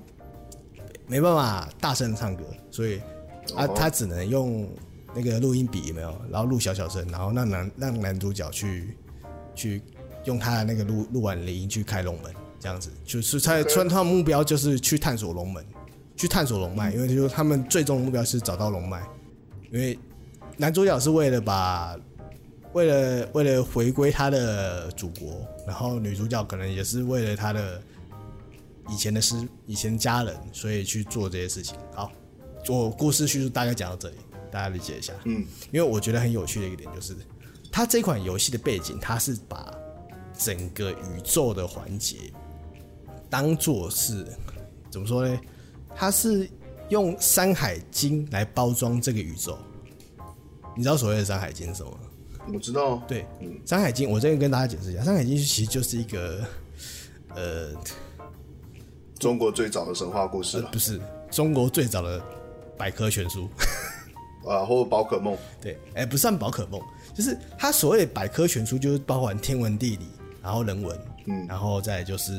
[1.07, 2.99] 没办法大声唱歌，所以
[3.55, 4.67] 啊，他只能用
[5.13, 8.97] 那个录音笔有没有，然后录小小声，然后让男让男主角去
[9.53, 9.81] 去
[10.25, 15.65] 用他的那个录录完的音去开龙门，这样子，就是他他他的目标就是去探索龙门，
[16.15, 19.01] 去探索龙脉，因为就是他们最终目标是找到龙脉，
[19.71, 19.97] 因为
[20.57, 21.97] 男主角是为了把。
[22.73, 27.81] 为了为了回归他的祖国，然后女主角可能也是为了他的
[28.89, 31.75] 以前的师、以前家人，所以去做这些事情。
[31.93, 32.11] 好，
[32.67, 34.15] 我故事叙述大概讲到这里，
[34.51, 35.13] 大家理解一下。
[35.25, 37.15] 嗯，因为我觉得很有趣的一个点就是，
[37.71, 39.73] 它这款游戏的背景，它是把
[40.37, 42.17] 整个宇宙的环节
[43.29, 44.25] 当做是
[44.89, 45.39] 怎么说呢？
[45.95, 46.49] 它是
[46.89, 49.57] 用《山海经》来包装这个宇宙。
[50.75, 51.99] 你知道所谓的《山海经》是什么？
[52.53, 56.45] 我知道，对，嗯，《山海经》，我这边跟大家解释一下，《山海经》其实就是一个，
[57.33, 57.69] 呃，
[59.19, 60.99] 中国最早的神话故事，呃，不是
[61.31, 62.21] 中国最早的
[62.77, 63.49] 百科全书，
[64.47, 66.81] 啊，或宝可梦，对，哎，欸，不算宝可梦，
[67.13, 70.05] 就是它所谓百科全书，就是包含天文地理，
[70.41, 72.33] 然后人文，嗯，然后再就是，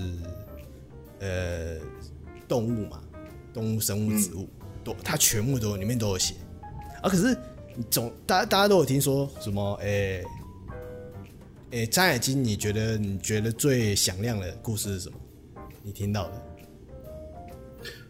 [1.20, 1.76] 呃，
[2.46, 3.00] 动物嘛，
[3.52, 6.34] 动物、生物、植物，嗯，都它全部都里面都有写，
[7.02, 7.36] 啊，可是。
[7.90, 9.74] 总大家大家都有听说什么？
[9.82, 10.24] 哎、欸、
[11.72, 15.18] 诶，《山海经》，你觉得你觉得最响亮的故事是什么？
[15.82, 16.30] 你听到的《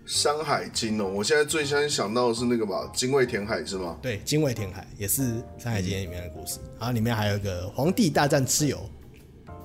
[0.07, 3.99] 山海经》哦，我现在最先想到的是那个吧，精卫填海是吗？
[4.01, 5.23] 对，精卫填海也是
[5.59, 6.59] 《山海经》里面的故事。
[6.79, 8.89] 然后里面还有一个皇帝大战蚩尤，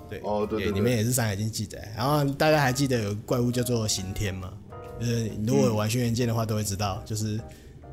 [0.09, 1.93] 对哦，对对，对，里面也是《山海经》记载。
[1.95, 4.51] 然后大家还记得有个怪物叫做刑天吗？
[4.99, 7.39] 就是如果有玩轩辕剑的话，都会知道，就是。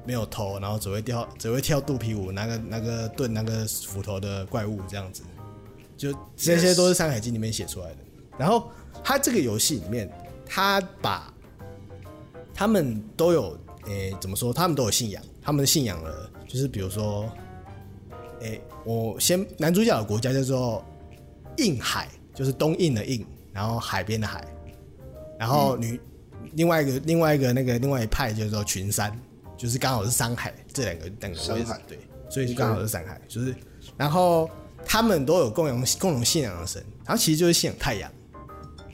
[0.07, 5.23] 没有头，然后只会跳，只会跳肚皮舞，拿个那个盾，那个斧头的怪物这样子，
[5.99, 7.97] 就这些都是《山海经》里面写出来的。
[8.39, 8.71] 然后
[9.05, 10.11] 他这个游戏里面，
[10.47, 11.31] 他把
[12.59, 13.57] 他们都有，
[13.87, 14.53] 诶，怎么说？
[14.53, 17.31] 他们都有信仰，他们的信仰了，就是比如说，
[18.41, 20.85] 诶，我先男主角的国家叫做
[21.59, 24.45] 印海，就是东印的印，然后海边的海，
[25.39, 26.01] 然后女
[26.55, 29.17] 另外一个另外一个那个另外一派叫做群山。
[29.57, 31.99] 就是刚好是山海这两个两个位置，对，
[32.29, 33.55] 所以就刚好是山海，就是，
[33.97, 34.49] 然后
[34.85, 38.09] 他们都有共同共同信仰的神，然后其实就是信仰太阳，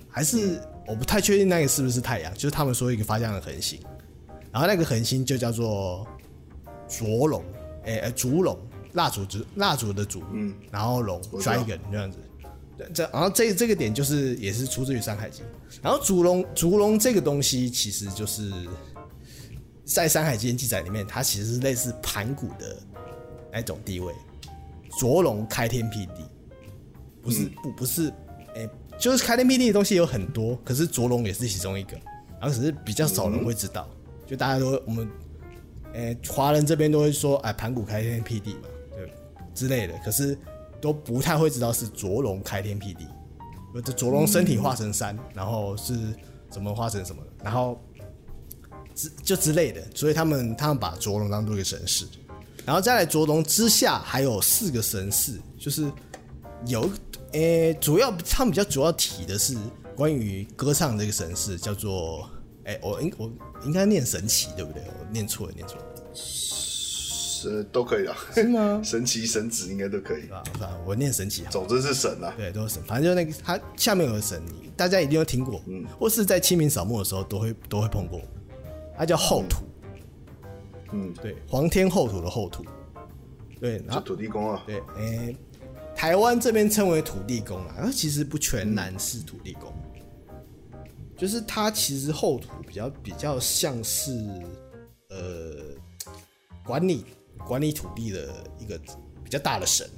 [0.09, 3.81] 还是我不太确定那个是不是太阳，就是他们说一个发亮的恒星，
[4.53, 6.07] 然后那个恒星就叫做
[6.89, 7.45] 烛龙，
[7.85, 8.59] 哎哎烛龙，
[8.93, 12.19] 蜡烛之蜡烛的烛，嗯，然后龙 dragon 这样子，
[12.93, 15.45] 这然后这这个点就是也是出自于山海经，
[15.83, 18.53] 然后烛龙烛龙这个东西其实就是。
[19.87, 22.75] 在《山海经》记载里面，它其实是类似盘古的
[23.53, 24.15] 那种地位，
[24.99, 26.25] 烛龙开天辟地，
[27.21, 28.11] 不是、嗯、不不是，
[29.05, 31.93] 就是开天辟地的东西有很多，可是烛龙也是其中一个，
[32.41, 33.87] 然后只是比较少人会知道，
[34.27, 35.07] 就大家都我们，
[35.93, 38.61] 哎、欸，华人这边都会说，哎，盘古开天辟地嘛，
[38.97, 39.13] 对
[39.55, 40.39] 之类的，可是
[40.81, 43.07] 都不太会知道是烛龙开天辟地，
[43.85, 45.95] 这烛龙身体化成山，然后是
[46.49, 47.79] 怎么化成什么的，然后。
[48.95, 52.07] 之就之类的，所以他们他们把烛龙当做一个神士，
[52.65, 55.91] 然后再来烛龙之下还有四个神士，就是
[56.67, 56.89] 有
[57.35, 59.57] 诶、欸，主要他们比较主要提的是
[59.97, 62.31] 关于歌唱这个神事，叫做
[62.63, 63.31] 诶、欸，我应我
[63.65, 64.83] 应该念神奇对不对？
[64.85, 68.81] 我念错了，念错了，是都可以啊，是吗？
[68.87, 70.29] 神奇神子应该都可以。
[70.31, 70.43] 啊，
[70.87, 74.41] 我念神奇，总之是神啊，对，都是神，反正就那个它下面有个神，
[74.77, 78.21] 大家一定都听过，嗯，或是在清明扫墓的时候都会都会碰过。
[78.97, 79.65] 它叫后土，
[80.93, 82.65] 嗯，对，皇天后土的后土，
[83.61, 85.37] 对，然后土地公啊，对，哎、欸，
[85.95, 89.73] 台湾这边称为土地公啊，而其实不全然是土地公，
[90.73, 90.79] 嗯、
[91.17, 94.13] 就是它其实后土比较比较像是
[95.11, 95.55] 呃
[96.65, 97.05] 管理
[97.47, 98.29] 管理土地的
[98.59, 98.79] 一个
[99.23, 99.89] 比较大的神，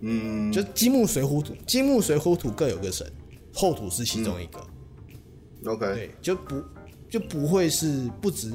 [0.00, 3.10] 嗯，就金木水火土，金木水火土各有个神，
[3.52, 4.66] 后土是其中一个、
[5.62, 6.62] 嗯、，OK，对，就不。
[7.10, 8.50] 就不会是不止，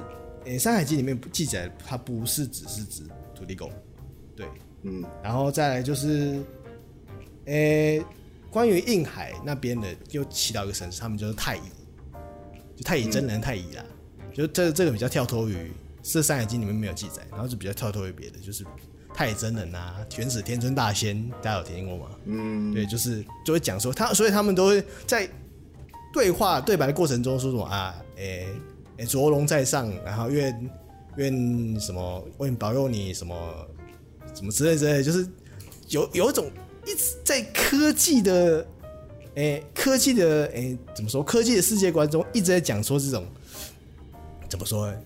[0.45, 3.01] 诶、欸，《山海经》里面记载，它不是只是指
[3.33, 3.67] 土地公，
[4.35, 4.45] 对，
[4.83, 6.41] 嗯，然后再来就是，
[7.45, 8.05] 诶、欸，
[8.51, 11.61] 关于印海那边的，又祈祷一个神，他们就是太乙，
[12.75, 13.83] 就太乙真人太乙啦，
[14.19, 15.71] 嗯、就这这个比较跳脱于，
[16.01, 18.65] 这《山海经》里面没有记载，然后就比较跳脱于别的，就是
[19.13, 22.11] 太乙真人啊，玄子天尊大仙，大家有听过吗？
[22.25, 25.29] 嗯，对，就是就会讲说他，所以他们都会在。
[26.13, 27.95] 对话对白的过程中说什么啊？
[28.17, 28.47] 诶、欸、
[28.97, 30.69] 诶，卓龙在上，然后愿
[31.15, 32.23] 愿什么？
[32.41, 33.35] 愿保佑你什么
[34.33, 35.27] 什么之类之类，就是
[35.89, 36.49] 有有一种
[36.85, 38.65] 一直在科技的
[39.35, 41.23] 诶、欸、科技的诶、欸、怎么说？
[41.23, 43.25] 科技的世界观中一直在讲说这种
[44.49, 44.97] 怎么说呢？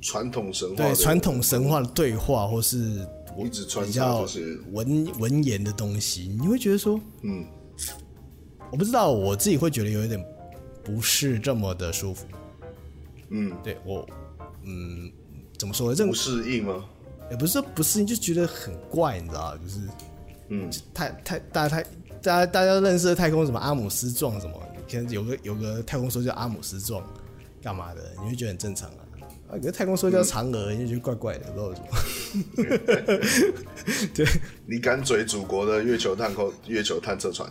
[0.00, 3.06] 传统神话对传统神话的对话，或是
[3.36, 4.26] 我一直传比较
[4.72, 7.44] 文文言的东西，你会觉得说，嗯，
[8.70, 10.24] 我不知道，我自己会觉得有一点。
[10.86, 12.26] 不是这么的舒服。
[13.30, 14.06] 嗯，对我，
[14.64, 15.10] 嗯，
[15.56, 15.96] 怎么说呢？
[15.96, 16.84] 这不适应吗？
[17.30, 19.80] 也不是说不适应，就觉得很怪，你知道就是，
[20.48, 21.82] 嗯，太太大太
[22.22, 24.60] 大家大家认识的太空什么阿姆斯壮什么，
[24.90, 27.04] 可能有个有个太空梭叫阿姆斯壮，
[27.62, 28.02] 干嘛的？
[28.22, 28.96] 你会觉得很正常啊。
[29.50, 31.88] 啊，有个太空梭叫嫦娥，嗯、你就觉得怪怪的，不知道为什么。
[34.14, 34.26] 对，
[34.66, 37.50] 你敢嘴祖国的月球探空月球探测船？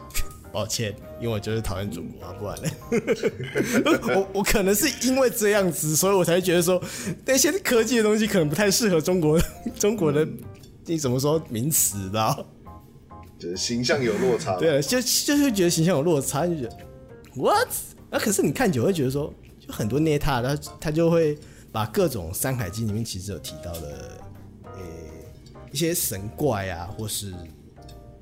[0.54, 2.70] 抱歉，因为我就是讨厌祖国啊，不然嘞。
[4.16, 6.80] 我我可能是因为这样子，所以我才觉得说
[7.26, 9.42] 那些科技的东西可能不太适合中国，
[9.80, 10.28] 中国的
[10.86, 12.46] 你怎么说名词的？
[13.40, 14.56] 就是形象有落差。
[14.58, 16.78] 对，就就是觉得形象有落差，就觉得
[17.36, 17.68] what？
[18.12, 21.36] 那、啊、可是你看久会觉得说，就很多捏他，他他就会
[21.72, 24.22] 把各种《山海经》里面其实有提到的，
[24.66, 27.34] 呃、欸，一些神怪啊，或是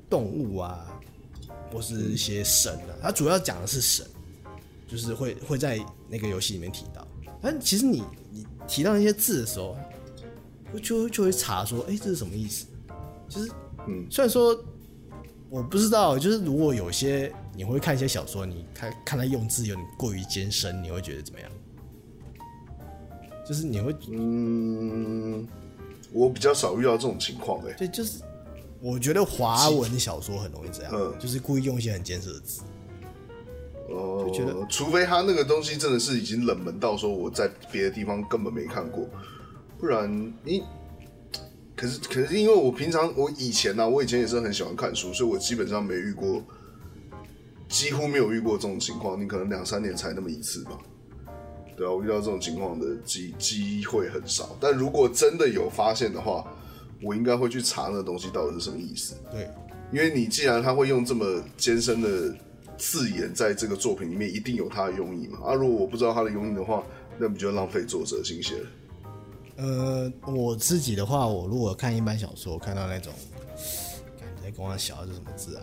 [0.08, 0.88] 动物啊。
[1.72, 4.06] 或是一些神啊，它主要讲的是神，
[4.86, 7.06] 就是会会在那个游戏里面提到。
[7.40, 9.76] 但其实你你提到那些字的时候，
[10.82, 12.66] 就就会查说，哎、欸，这是什么意思？
[13.28, 13.50] 其实，
[13.88, 14.56] 嗯，虽然说
[15.48, 21.50] 我不知道，就是如果有些你会看一些小说，你看看他用字有点过于艰深，你会觉得怎么样？
[23.48, 25.48] 就是你会，嗯，
[26.12, 28.20] 我比较少遇到这种情况，哎，对，就是。
[28.82, 32.62] 我觉得华文小说很容易这样，嗯，就是故意用一些很艰涩的字。
[33.88, 39.08] 哦，就觉得除非他那个东西真的是已经冷门到说我在别的地方根本没看过，
[39.78, 40.10] 不然
[40.42, 40.64] 你，
[41.76, 46.42] 可是可是因为我平常我以前呢、啊，我以前也是很喜欢看书，所以我基本上没遇过，
[47.68, 49.20] 几乎没有遇过这种情况。
[49.20, 50.76] 你可能两三年才那么一次吧？
[51.76, 54.56] 对啊，我遇到这种情况的机机会很少。
[54.60, 56.44] 但如果真的有发现的话，
[57.02, 59.14] 我应该会去查那个东西到底是什么意思。
[59.30, 59.50] 对，
[59.90, 62.34] 因为你既然他会用这么艰深的
[62.78, 65.38] 字眼在这个作品里面，一定有他的用意嘛。
[65.44, 66.82] 啊，如果我不知道他的用意的话，
[67.18, 68.66] 那不就浪费作者心血了？
[69.56, 73.12] 呃，我自己的话，我如果看一般小说，看到那种
[74.18, 75.62] 感觉跟我小是什么字啊，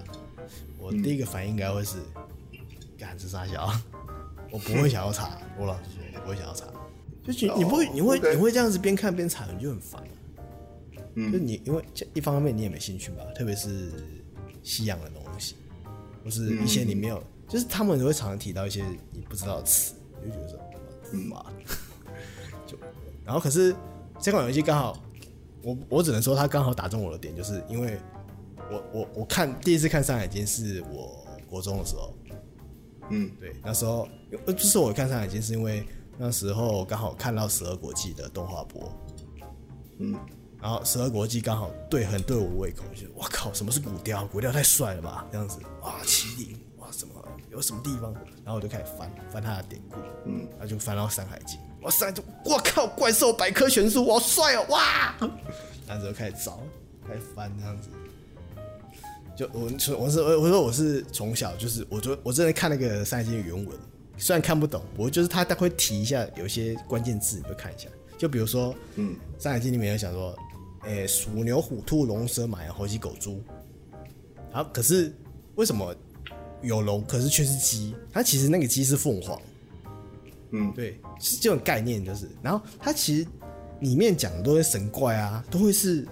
[0.77, 1.97] 我第一个反应应该会是，
[2.97, 3.69] 干这啥小？
[4.51, 5.37] 我不会想要查。
[5.57, 6.65] 我老实说，我不会想要查。
[7.23, 10.01] 就你你不会你会你会这样子边看边查，你就很烦。
[11.31, 13.91] 就你，因为一方面你也没兴趣吧，特别是
[14.63, 15.55] 西洋的东西，
[16.23, 20.59] 或是一些你没有，嗯、就是他们都会常常提到一些你不知道的词，你就觉得说，
[21.13, 21.25] 嗯。
[21.27, 21.45] 嘛，
[22.67, 22.77] 就，
[23.25, 23.75] 然后可是
[24.19, 25.01] 这款游戏刚好，
[25.63, 27.97] 我我只能说它刚好打中我的点，就是因为
[28.69, 32.13] 我我我看第一次看《山海经》是我国中的时候，
[33.09, 34.07] 嗯，对，那时候
[34.45, 35.83] 就是我看《山海经》是因为
[36.17, 38.91] 那时候刚好看到《十二国际》的动画播，
[39.97, 40.15] 嗯。
[40.61, 44.25] 然后十二国记刚好对很对我胃口，就我靠，什么是骨雕？
[44.27, 45.25] 骨雕太帅了吧？
[45.31, 47.13] 这样子哇，麒麟哇，什么
[47.49, 48.13] 有什么地方？
[48.43, 49.95] 然后我就开始翻翻他的典故，
[50.25, 55.15] 嗯，然后就翻到《山海经》，哇塞，就我靠，怪兽百科全书，好帅哦，哇！
[55.87, 56.59] 然后就开始找，
[57.07, 57.89] 开始翻这样子。
[59.37, 63.67] 就我说我是我说我是从小就是我就我真的看那个《山海经》原文，
[64.17, 67.87] 虽然看不懂，我就是他他会提一下有些关键字，你就看一下。
[68.17, 70.37] 就比如说，嗯，《山海经》里面有讲说。
[70.83, 73.41] 诶，鼠牛虎兔龙蛇马羊猴鸡狗猪，
[74.51, 75.13] 好，可是
[75.55, 75.93] 为什么
[76.61, 77.95] 有龙，可是却是鸡？
[78.11, 79.39] 它其实那个鸡是凤凰，
[80.51, 83.27] 嗯，对，是这种概念，就是，然后它其实
[83.81, 86.07] 里面讲的都是神怪啊，都会是，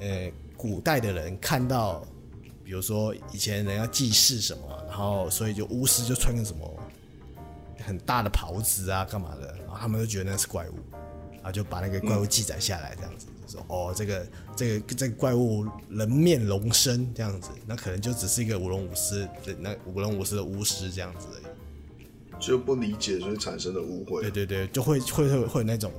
[0.00, 2.02] 呃，古代的人看到，
[2.64, 6.66] 比如说以前人要祭祀什么，然后所以就巫师就穿个什么
[7.84, 10.87] 很大的袍子啊，干嘛的，然后他们就觉得那是怪物，然
[11.48, 13.26] 后就把那个怪物记载下来，这样子。
[13.30, 24.20] 嗯说哦，这个这个这个怪物人面龙身这样子，那可能就只是一个舞龙舞狮的那舞龙舞狮的巫师这样子而已，就不理解，所以产生的误会。
[24.20, 25.90] 对对对，就会会会会有那种，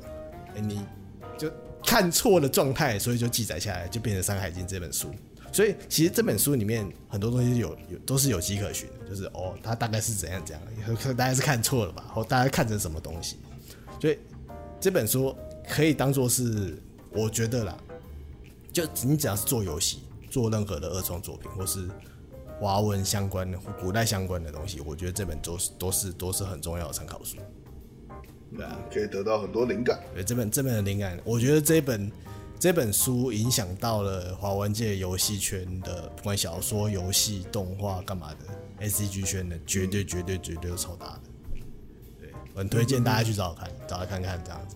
[0.55, 0.85] 哎，你
[1.39, 1.51] 就
[1.83, 5.09] 看错了状态，所以就记载下来，就变成《山海经》这本书。
[5.51, 13.37] 所以其实这本书里面很多东西有有都是有迹可循的，就是哦，它大概是怎样怎样，可能大家是看错了吧，或大家看成什么东西。
[13.99, 14.19] 所以
[14.79, 15.35] 这本书
[15.67, 16.81] 可以当做是。
[17.11, 17.75] 我觉得啦，
[18.71, 21.89] 就你只要是做游戏，做任何的二创作品，或是
[22.59, 27.37] 华文相关的、古代相关的东西，我觉得这本都是都是都是很重要的参考书。
[28.55, 29.99] 对啊，可以得到很多灵感。
[30.13, 32.11] 对，这本这本的灵感，我觉得这本
[32.59, 38.37] 这本书影响到了华文界游戏圈的，不管小说、游戏、动画干嘛的
[38.81, 41.21] ，S C G 圈的，绝对绝对绝对都超大的。
[42.59, 44.75] 对，很推荐大家去找看，找来看看这样子。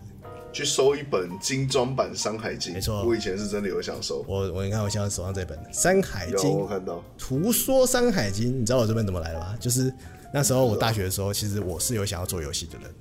[0.54, 2.72] 去收一本精装版《山海经》。
[2.76, 4.24] 没错，我以前是真的有想收。
[4.28, 9.58] 我我你看我现在手上这本《山海经》，我看到图说《山海经》，你知道我这本怎么来的吗？
[9.60, 9.92] 就是
[10.32, 12.94] 那时候我大学的时候，其实我是有想要做游戏的人。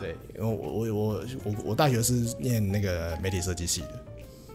[0.00, 4.04] 对，因为我我我我我大学是念那个媒体设计系的，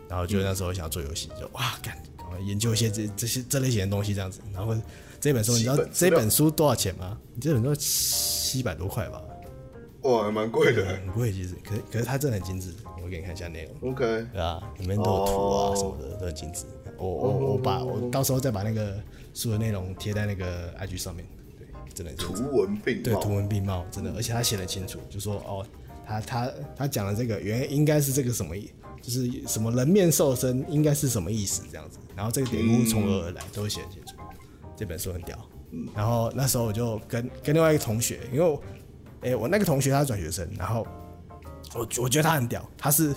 [0.10, 1.98] 然后就那时候想要做游戏，就哇干，
[2.42, 4.40] 研究一些这这些这类型的东西这样子。
[4.54, 4.76] 然后
[5.20, 7.18] 这本书你知道这本书多少钱吗？
[7.34, 9.22] 你这本书七百多块吧？
[10.02, 11.56] 哇，还蛮贵的，很贵其实。
[11.64, 13.92] 可是可是它真的很精致，我给你看一下内容。
[13.92, 16.66] OK，对啊，里面都有图啊什么的，都很精致。
[16.98, 19.02] 我我我把我到时候再把那个
[19.34, 21.26] 书的内容贴在那个 IG 上面。
[21.56, 25.64] 对真的图文并茂，对，图文并茂，真的，而且他写的清楚，就说哦，
[26.06, 28.72] 他他他讲的这个原应该是这个什么意，
[29.04, 34.16] 就是什么人面兽身应该是什么意思这样子，然后这个典故从何而来都会写很清楚，
[34.76, 35.38] 这本书很屌。
[35.94, 38.56] 然后那时候我就跟跟另外一个同学，因为我，
[39.22, 40.88] 哎、欸，我那个同学他是转学生，然后
[41.76, 43.14] 我我觉得他很屌，他是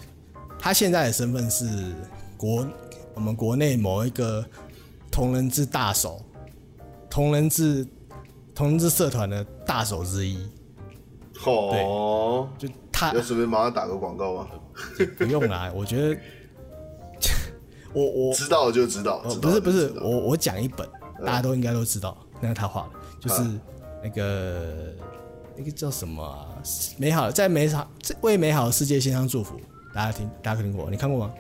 [0.59, 1.95] 他现在的身份是
[2.37, 2.69] 国
[3.15, 4.45] 我们国内某一个
[5.11, 6.21] 同人志大手，
[7.09, 7.87] 同人志。
[8.55, 10.39] 同人志社团的大手之一，
[11.45, 14.49] 哦，就他要顺便帮他打个广告吗？
[15.19, 16.17] 不用啦，我觉得
[17.93, 20.87] 我我知道就知道，不是不是，我我讲一本，
[21.25, 23.43] 大家都应该都知道，那个他画的，就是
[24.03, 24.95] 那个
[25.57, 26.47] 那个叫什么啊？
[26.99, 29.61] 美好在美好为美好的世界献上祝福，
[29.95, 30.91] 大家听大家听过？
[30.91, 31.35] 你看过吗？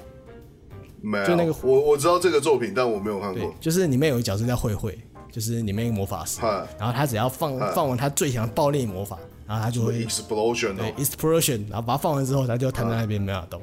[1.00, 3.54] 没有，就那个我我知道这个作品，但我没有看过。
[3.60, 4.98] 就是里面有一个角色叫慧慧。
[5.28, 6.40] 就是里面一个魔法师，
[6.78, 13.60] 然后他只要放放完他最强爆裂魔法，然后他就会 explosion，对 explosion，然后把它放完之后，他就瘫在那边没法动。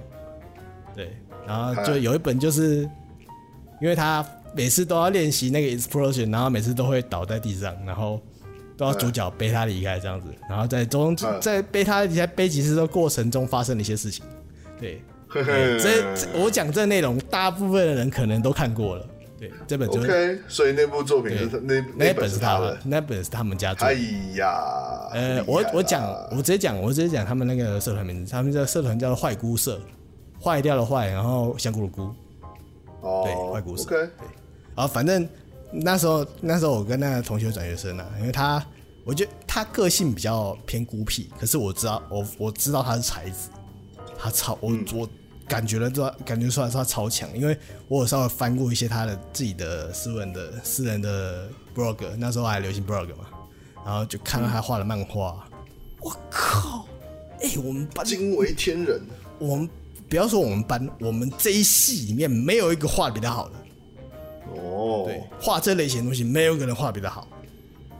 [0.95, 1.11] 对，
[1.45, 2.89] 然后就有一本就是，
[3.81, 4.25] 因为他
[4.55, 8.21] 每次都要练习那个 explosion，然后每次都会倒在地上，然后
[8.77, 14.23] 都要主角背他离开这样子，然后在中在背他离开背几次的过程中发生了一些事情。
[14.79, 15.01] 对，
[15.79, 19.05] 这我讲这内容，大部分的人可能都看过了。
[19.43, 23.93] 对，这本就 OK，所以那部作品是那那本是他的，那本是他们家做的。
[23.93, 23.99] 哎
[24.35, 29.81] 呀，呃，我我讲，我直接讲，我直接讲他们那个社团名字，他们这个社团叫做坏菇社，
[30.41, 32.15] 坏掉的坏，然后香菇的菇。
[33.01, 33.83] 哦，对，坏菇社。
[33.83, 34.27] OK，对，
[34.75, 35.27] 然后反正
[35.73, 38.65] 那时候那时候我跟那个同学转学生啊，因为他
[39.03, 43.49] 我觉得他个性比较偏孤僻，可是我知道我我知道他是才子，
[44.17, 45.09] 他超我我。
[45.53, 47.55] 感觉了，这感觉出来是他超强，因为
[47.87, 53.25] 我有稍微翻过一些他的自己的私人的私人的 blog，那时候还流行 blog 嘛，
[53.85, 55.47] 然后就看到他画的漫画，
[56.01, 56.87] 我、嗯、靠，
[57.39, 58.99] 哎、欸，我们班惊为天人，
[59.37, 59.69] 我们
[60.09, 63.55] 不要说我们班，我们这一系里面没有一个画的比他好的，
[64.59, 67.27] 哦，对，画这类型的东西没有一个人画比他好，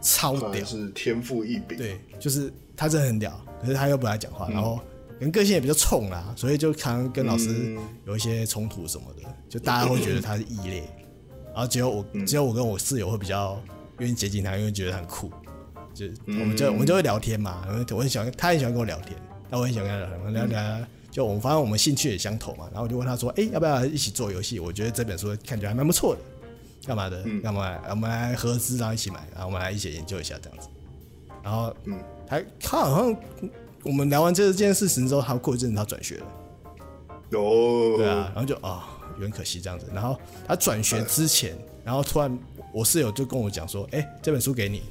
[0.01, 4.79] 超屌，是天赋异禀，对，就是他真的很屌，可是他又不爱讲话，嗯、然后。
[5.23, 10.83] 人个性也比较冲啦，所以就常常跟老师有一些冲突什么的，嗯、就大家会觉得他是异类，
[11.55, 13.57] 然后只有我，只有我跟我室友会比较
[13.99, 15.31] 愿意接近他，因为觉得他很酷，
[15.93, 19.17] 就我们就我们就会聊天嘛，我很喜欢，他很喜欢跟我聊天，
[19.49, 24.59] 那我很喜欢跟他聊天，聊聊，就我们发现我们兴趣也相投嘛，然后我就问他说，哎、欸，要不要一起做游戏？
[24.59, 26.21] 我觉得这本书看起来还蛮不错的，
[26.85, 27.23] 干嘛的？
[27.41, 27.79] 干嘛？
[27.89, 30.67] 我们来合资，然后一起买，然后我们来一起研究一下这样子，
[31.41, 31.97] 然后，嗯，
[32.27, 33.17] 他他好像。
[33.83, 36.25] 我们聊完这件事情之后，他过一阵子他转学了，
[37.29, 39.85] 有对啊，然后就啊，有点可惜这样子。
[39.93, 40.17] 然后
[40.47, 42.39] 他转学之前，然后突然
[42.73, 44.83] 我室友就跟我讲说：“哎，这本书给你。”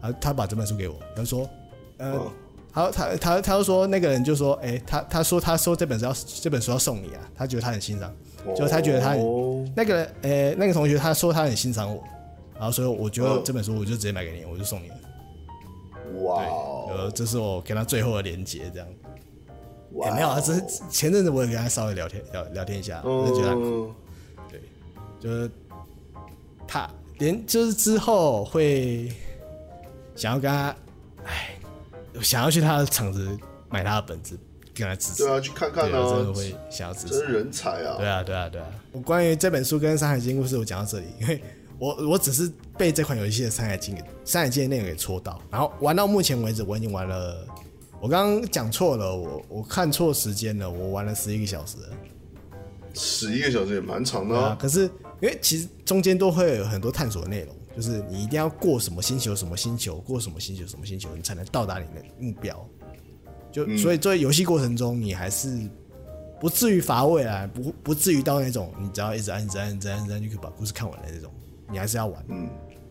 [0.00, 1.48] 啊，他把这本书给我，他说
[1.98, 2.30] ：“呃，
[2.72, 8.14] 他他他他就说那个人就说：哎，他他说他说这本书要这本书要送你啊，他觉得他很欣赏，
[8.56, 9.16] 就他觉得他
[9.74, 12.02] 那个呃那个同学他说他很欣赏我，
[12.54, 14.94] 然后所以我觉得这本书我就直接买给你，我就送你了。”
[16.22, 16.42] 哇，
[16.90, 18.88] 呃，这是我跟他最后的连接，这样。
[20.04, 23.92] 也没有啊，只是前阵子我也跟他稍微聊天聊聊天一下，我就觉得他酷。
[24.50, 24.60] 对，
[25.18, 25.50] 就是
[26.66, 26.88] 他
[27.18, 29.10] 连就是之后会
[30.14, 30.76] 想要跟他，
[31.24, 31.56] 哎，
[32.20, 33.36] 想要去他的厂子
[33.70, 34.38] 买他的本子，
[34.74, 35.24] 跟他支持。
[35.24, 37.20] 对啊，去看看啊，真的会想要支持。
[37.20, 37.96] 真人才啊！
[37.96, 38.68] 对啊，对啊，对啊。
[38.92, 41.42] 我关于这本书跟《山海经》故事，我讲到这里，因为。
[41.80, 47.44] 我我只是被这款游戏的《山海经》给《山海经》的内容给戳到，然后玩到目前为止，我已经玩了。
[48.00, 51.88] 我刚刚讲错了，我我看错时间了，我玩了十一个小时了。
[52.94, 54.56] 十一个小时也蛮长的啊。
[54.58, 54.82] 可是
[55.20, 62.64] 因为其实中间都会有很多探索内容，就是你一定要过什么星球、什么星球，过什么星球、什么星球，你才能到达你的目标。
[63.50, 65.68] 就、嗯、所以在游戏过程中，你还是
[66.40, 71.32] 不至于乏味啊，不不至于到那种你只要一直按、一直按、一直按、一直按就可以把故事看完的那种。
[71.70, 72.48] 你还是要玩，嗯，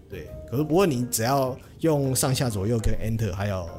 [0.10, 0.30] 对。
[0.50, 3.70] 可是不过你只要用上下左右跟 Enter，还有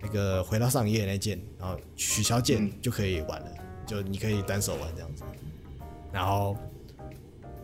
[0.00, 5.22] 那个回到上一页那键，然后取消键就可以玩了，嗯、就你可以单手玩这样子。
[6.12, 6.56] 然后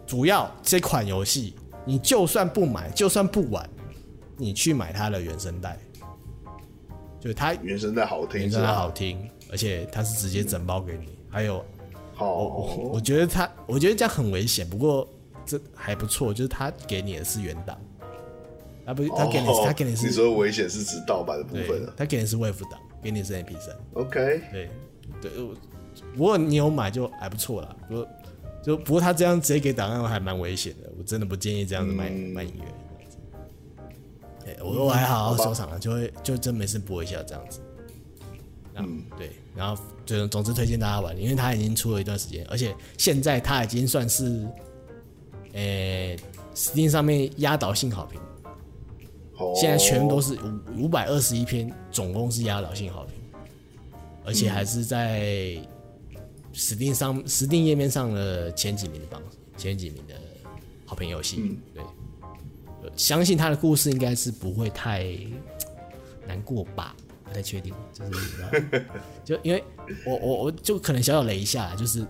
[0.06, 1.54] 主要这款游戏，
[1.84, 3.68] 你就算不买，就算不玩，
[4.36, 5.78] 你去买它的原声带，
[7.20, 11.06] 就它原声带好听，原声带好听，而且它是直接整包给你。
[11.06, 11.64] 嗯、还有，
[12.14, 15.06] 好，我我觉得它，我觉得这样很危险，不过
[15.44, 17.78] 这还不错，就是它给你的是原档。
[18.88, 20.06] 他不，他给你，他给你是。
[20.06, 21.92] 你说危险是指盗版的部分了。
[21.94, 23.76] 他给你是 WAV 档，给你是 MP 三。
[23.92, 24.40] OK。
[24.50, 24.70] 对
[25.20, 25.30] 对，
[26.16, 27.76] 不过你有买就还不错啦。
[27.86, 28.08] 不过
[28.62, 32.64] 就不过他这样直接给档案还蛮危险的，我真的不建议这样子卖卖音乐。
[34.42, 37.60] 对，我我还好好收藏了，就会就真没事播一下这样子。
[38.76, 44.48] 嗯，对，然后就总之推荐大家玩，因为他已经出了一段时间，而且现在他已经算是，
[45.52, 46.16] 诶
[46.54, 48.18] ，Steam 上面压倒性好评。
[49.54, 50.34] 现在全都是
[50.76, 53.14] 五五百二十一篇，总共是压倒性好评，
[54.24, 55.56] 而且还是在
[56.54, 59.22] Steam 上 Steam 页面上的前几名的榜，
[59.56, 60.14] 前几名的
[60.84, 61.36] 好评游戏。
[61.40, 61.56] 嗯、
[62.82, 65.06] 对，相信他的故事应该是不会太
[66.26, 66.96] 难过吧？
[67.24, 68.86] 不太确定，就是
[69.24, 69.62] 就因为
[70.04, 72.04] 我我我就可能小小雷一下，就是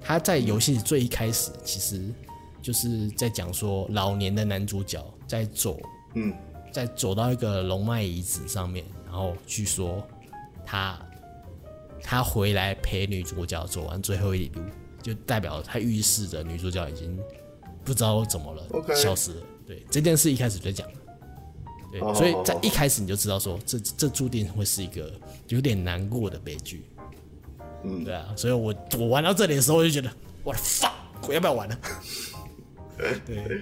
[0.00, 2.02] 他在游戏最一开始，其实
[2.60, 5.78] 就是在讲说老年的男主角在走，
[6.14, 6.34] 嗯。
[6.72, 10.04] 在走到一个龙脉遗址上面，然后据说
[10.64, 10.98] 他
[12.02, 14.62] 他回来陪女主角走完最后一里路，
[15.02, 17.16] 就代表他预示着女主角已经
[17.84, 19.42] 不知道怎么了.消失了。
[19.66, 20.98] 对，这件事一开始就讲了，
[21.92, 25.12] 对，oh, 所以在一开始你就知道说这这注定会是一个
[25.48, 26.84] 有点难过的悲剧。
[27.84, 30.10] 嗯，对啊，所以我我玩到这里的时候我就觉得
[30.42, 30.90] 我的 fuck，
[31.28, 31.78] 我要不要玩呢？
[33.26, 33.60] 对。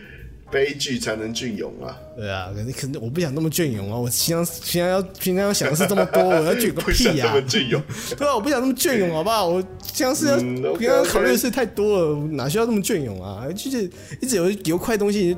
[0.51, 1.97] 悲剧才能隽永啊！
[2.17, 3.99] 对啊，可是可能我不想那么隽永啊！
[3.99, 7.41] 我平常平常要平常要想的是这么多，我要隽个 屁呀、啊！
[7.41, 7.83] 不想这么隽永，
[8.19, 9.47] 对啊，我不想那么隽永，好不好？
[9.49, 10.37] 我平常是要
[10.75, 13.47] 平常考虑的事太多了，哪需要那么隽永啊？
[13.55, 13.91] 就是
[14.21, 15.37] 一直有有块东西，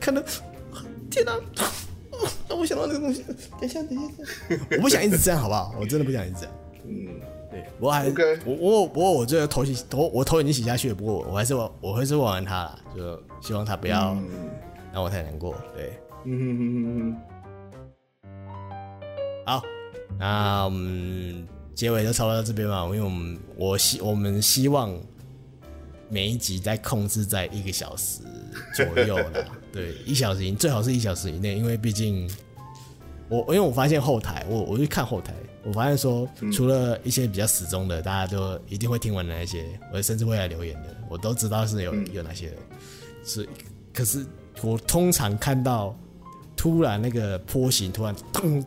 [0.00, 0.22] 看到
[1.10, 1.72] 天哪、啊，
[2.48, 3.22] 让我想到那个东西。
[3.60, 5.74] 等一下，等一下，我不想一直这样，好不好？
[5.80, 6.54] 我真的不想一直这样。
[6.86, 7.08] 嗯。
[7.52, 8.40] 对，我还 Okay.
[8.46, 14.16] 我我不过我这个头洗头我头已经洗下去了，不过我还是我我还是玩完他了，就希望他不要
[14.90, 15.54] 让我太难过。
[15.76, 15.92] 对，
[16.24, 17.16] 嗯哼哼哼哼。
[19.44, 19.62] 好，
[20.18, 24.90] 那我们结尾就差不多到这边吧，因为我们我希我们希望
[26.08, 28.22] 每一集在控制在一个小时
[28.74, 32.26] 左右了，对，一小时以最好是一小时以内，因为毕竟
[33.28, 35.34] 我因为我发现后台我我去看后台。
[35.64, 42.56] 我发现说，除了一些比较死忠的，嗯、大家都一定会听完的那些，我甚至会来留言的，我都知道是有、嗯、有哪些人。
[43.24, 43.48] 是，
[43.94, 44.26] 可是
[44.60, 45.96] 我通常看到
[46.56, 48.64] 突然那个坡形突然咚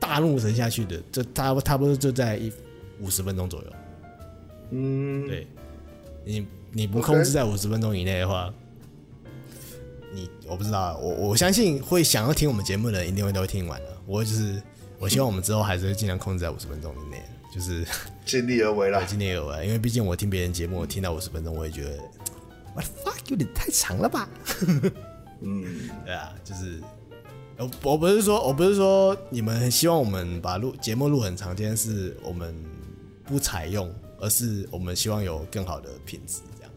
[0.00, 2.52] 大怒沉下去的，就差差不多就在一
[3.00, 3.66] 五十分钟左右。
[4.70, 5.46] 嗯，对，
[6.24, 8.52] 你你不控制在五十分钟以内的话
[10.12, 13.86] 你我不知道，我我相信会想要听我们节目的人一定会都会听完的。
[14.04, 14.60] 我就是。
[15.02, 17.20] 我希望我们之后还是会尽量控制在五十分钟以内，
[17.52, 17.84] 就是
[18.24, 19.66] 尽力而为啦，尽力而为。
[19.66, 21.98] 因为毕竟我听别人节目，我听到五十分钟，我也觉得
[22.72, 24.28] ，What fuck，有点太长了吧？
[25.42, 26.80] 嗯，对啊，就是
[27.58, 32.54] 我我不是说，我不是说你们希望我们把录节目录很长，今天是我们
[33.24, 36.42] 不采用，而是我们希望有更好的品质。
[36.56, 36.72] 这样，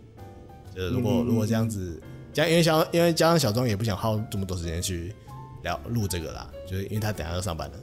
[0.76, 2.02] 就是如果、嗯、如果这样子，
[2.34, 5.14] 加因为小因为加上小庄也不想耗这么多时间去
[5.62, 7.78] 聊录这个啦，就是因为他等下要上班了。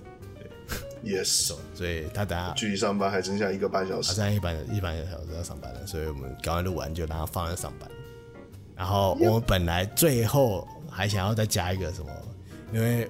[1.04, 7.90] Yes，所以他等下距离上班还剩下一个半小时，还剩下一半一半个小时要上班了，所以我们刚刚录完就让他放在上班。
[8.76, 12.10] 然后我们本来最后还想要再加一个什么，
[12.72, 13.08] 因为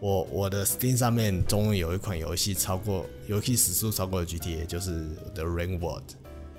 [0.00, 4.90] 我我的 Steam 上面终于有一款游戏超过游戏时速超过了 GTA，就是
[5.34, 6.02] The Rain World，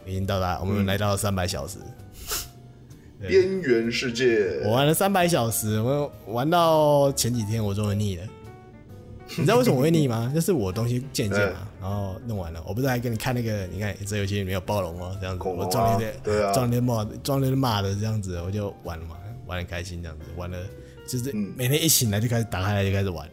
[0.06, 1.78] 已经到达我们来到了三百小时。
[3.26, 8.28] 边缘世界，我玩了三百小时，我玩到前几天我终于腻了。
[9.38, 10.32] 你知道为什么我会腻吗？
[10.36, 13.66] 就是我东西渐渐嘛，然后弄完了，我不是还给你看那个？
[13.68, 15.16] 你看这游戏里面有暴龙哦？
[15.20, 19.16] 这样子，我装了一堆，装了一堆骂，装了一堆骂的这样子，我就玩了嘛，
[19.48, 20.58] 玩的开心这样子，玩了
[21.08, 23.28] 就是每天一醒来就开始打开来就开始玩，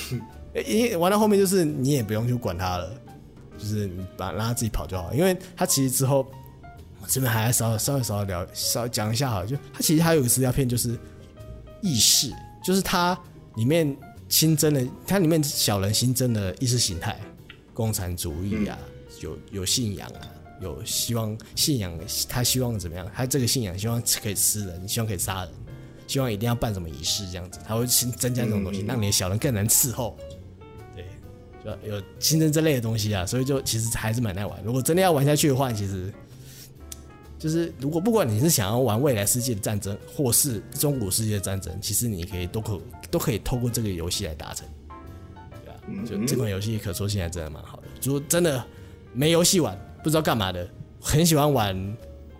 [0.66, 2.90] 因为玩到后面就是你也不用去管它了，
[3.58, 6.26] 就是你把让它自己跑就好，因为它其实之后
[7.00, 10.98] 我这边还要稍微稍微稍微聊稍讲一下哈，就它其实还有一个资料片就是
[11.82, 12.32] 意识，
[12.64, 13.18] 就是它
[13.56, 13.96] 里面。
[14.28, 17.18] 新增的，它里面小人新增的意识形态，
[17.72, 18.78] 共产主义啊，
[19.20, 20.20] 有有信仰啊，
[20.60, 21.96] 有希望信仰，
[22.28, 23.08] 他希望怎么样？
[23.14, 25.52] 他这个信仰希望可以吃人，希望可以杀人，
[26.06, 30.16] 希望一定要办什么仪式这样子，他会新增加这种东西，让你的小人更难伺候。
[30.94, 31.04] 对，
[31.64, 34.62] 就有新增这类的东西啊，所以就其实还是蛮耐玩。
[34.64, 36.12] 如果真的要玩下去的话，其实
[37.38, 42.80] 就是如果不管你是想要玩未来世界的战争，或是中古世界的战争，其实你可以都可
[43.10, 44.66] 都可以透过这个游戏来达成。
[45.64, 47.84] 对啊，就这款游戏可说现在真的蛮好的。
[48.02, 48.64] 如果真的
[49.12, 50.68] 没游戏玩，不知道干嘛的，
[51.00, 51.74] 很喜欢玩，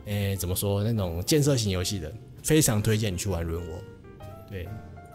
[0.06, 3.82] 诶、欸，怎么说那种建设型游戏的，非常推荐你去玩《Ruin World》。
[4.50, 4.68] 对。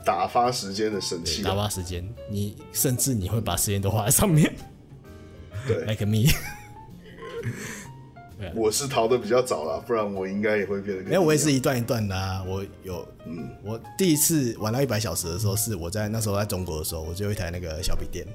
[0.03, 4.51] 打发时间的神器，打发时间，你甚至你会把时间都花在上面。
[5.67, 6.23] 对，like me。
[8.55, 11.03] 我是逃的比较早了，不然我应该也会变得。
[11.03, 12.43] 因为我也是一段一段的啊。
[12.47, 18.25] 我有，嗯，我第一次玩到一百小时的时候，是我在那时候在中国的时候，我就有一台那个小笔电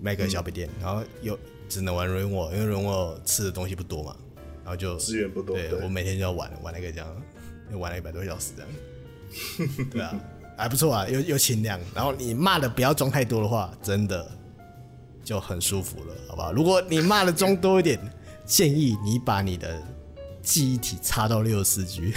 [0.00, 4.16] ，Mac 小笔电，然后有只能玩 Ruin World，因为 Ruin World 吃的东西不多嘛，
[4.64, 5.56] 然后就资源不多。
[5.56, 7.06] 对，对我每天就要玩玩那个这样，
[7.72, 8.70] 又玩了一百多小时这样。
[9.90, 10.14] 对啊。
[10.58, 14.26] 还不错啊，又又轻量，然后你骂的不要装太多的话，真的
[15.22, 16.50] 就很舒服了，好不好？
[16.50, 18.00] 如果你骂的装多一点，
[18.46, 19.82] 建议你把你的
[20.40, 22.12] 记忆体插到六十四 G，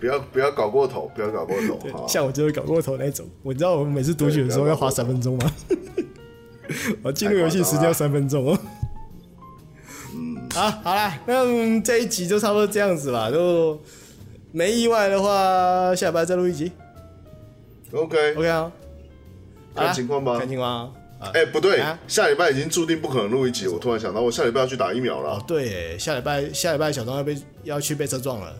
[0.00, 3.26] 不要不要搞过头，不要搞过头， 像我就会搞过头那种。
[3.42, 5.52] 我知道我们每次读取的时候要花三分钟吗？
[7.02, 8.58] 我进入游戏时间要三分钟哦。
[10.14, 13.30] 嗯，好， 好啦，那这一集就差不多这样子吧。
[13.30, 13.78] 就
[14.52, 16.72] 没意外的话，下礼拜再录一集。
[17.92, 18.72] OK OK 啊，
[19.74, 20.38] 看情况吧。
[20.38, 21.30] 看情况啊。
[21.34, 23.66] 哎，不对，下礼拜已经注定不可能录一集。
[23.66, 25.30] 我突然想到，我下礼拜要去打疫苗了。
[25.30, 28.54] 哦，对，下礼拜下礼拜小张要被要去被车撞了。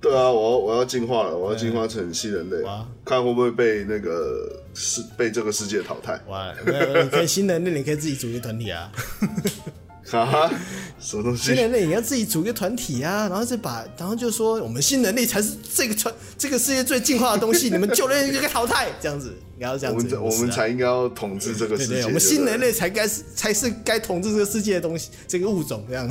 [0.00, 2.56] 对啊，我我要进化了，我要进化成新人类，
[3.04, 6.18] 看会不会被那个世被这个世界淘汰。
[6.26, 6.54] 哇，
[7.02, 8.90] 你可以新人类，你可以自己组一个团体啊。
[10.18, 10.50] 啊？
[10.98, 11.46] 什么东西？
[11.46, 20.16] 新人类你要自己组一个团体啊，然后再把，然后就说我们新人类才是这个传这个世界最进化的东西，你们旧人类应该淘汰，这样子，你要这样子。
[20.16, 21.94] 我们我们才应该要统治这个世界。
[21.94, 26.08] 对，我们新人类才该是才是该统治这个世界的东西，这个物种这样。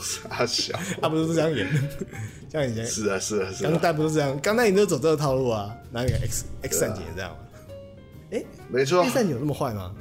[0.00, 1.68] 傻小，他不是这样演，
[2.50, 3.70] 像以前是啊是啊是啊。
[3.70, 7.36] 钢弹不是这样，钢弹你都走这个套路啊，拿个 X X 战警这样吗？
[8.32, 9.92] 哎，没错，X 战警有那么坏吗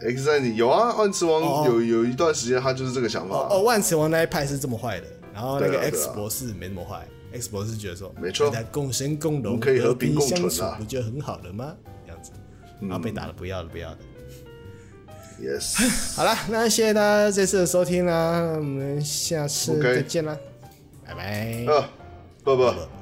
[0.00, 3.48] ？X 战警有啊，万磁王有有一段时间他就是这个想法。
[3.50, 7.06] 哦，万磁王那一派是这么坏的，然后那个 X 博士没那么坏。
[7.32, 11.76] X 博士觉得说，没错，大家共生共荣，可以和平共处，不就很好了吗？
[12.06, 12.30] 这样子，
[12.80, 13.98] 然后被打了，不要了，不要了。
[15.40, 15.76] Yes，
[16.16, 20.36] 好了，那谢谢大家这次的收听啦，我们下次再见啦，
[21.06, 21.64] 拜拜。
[21.72, 21.90] 啊，
[22.42, 22.97] 不不。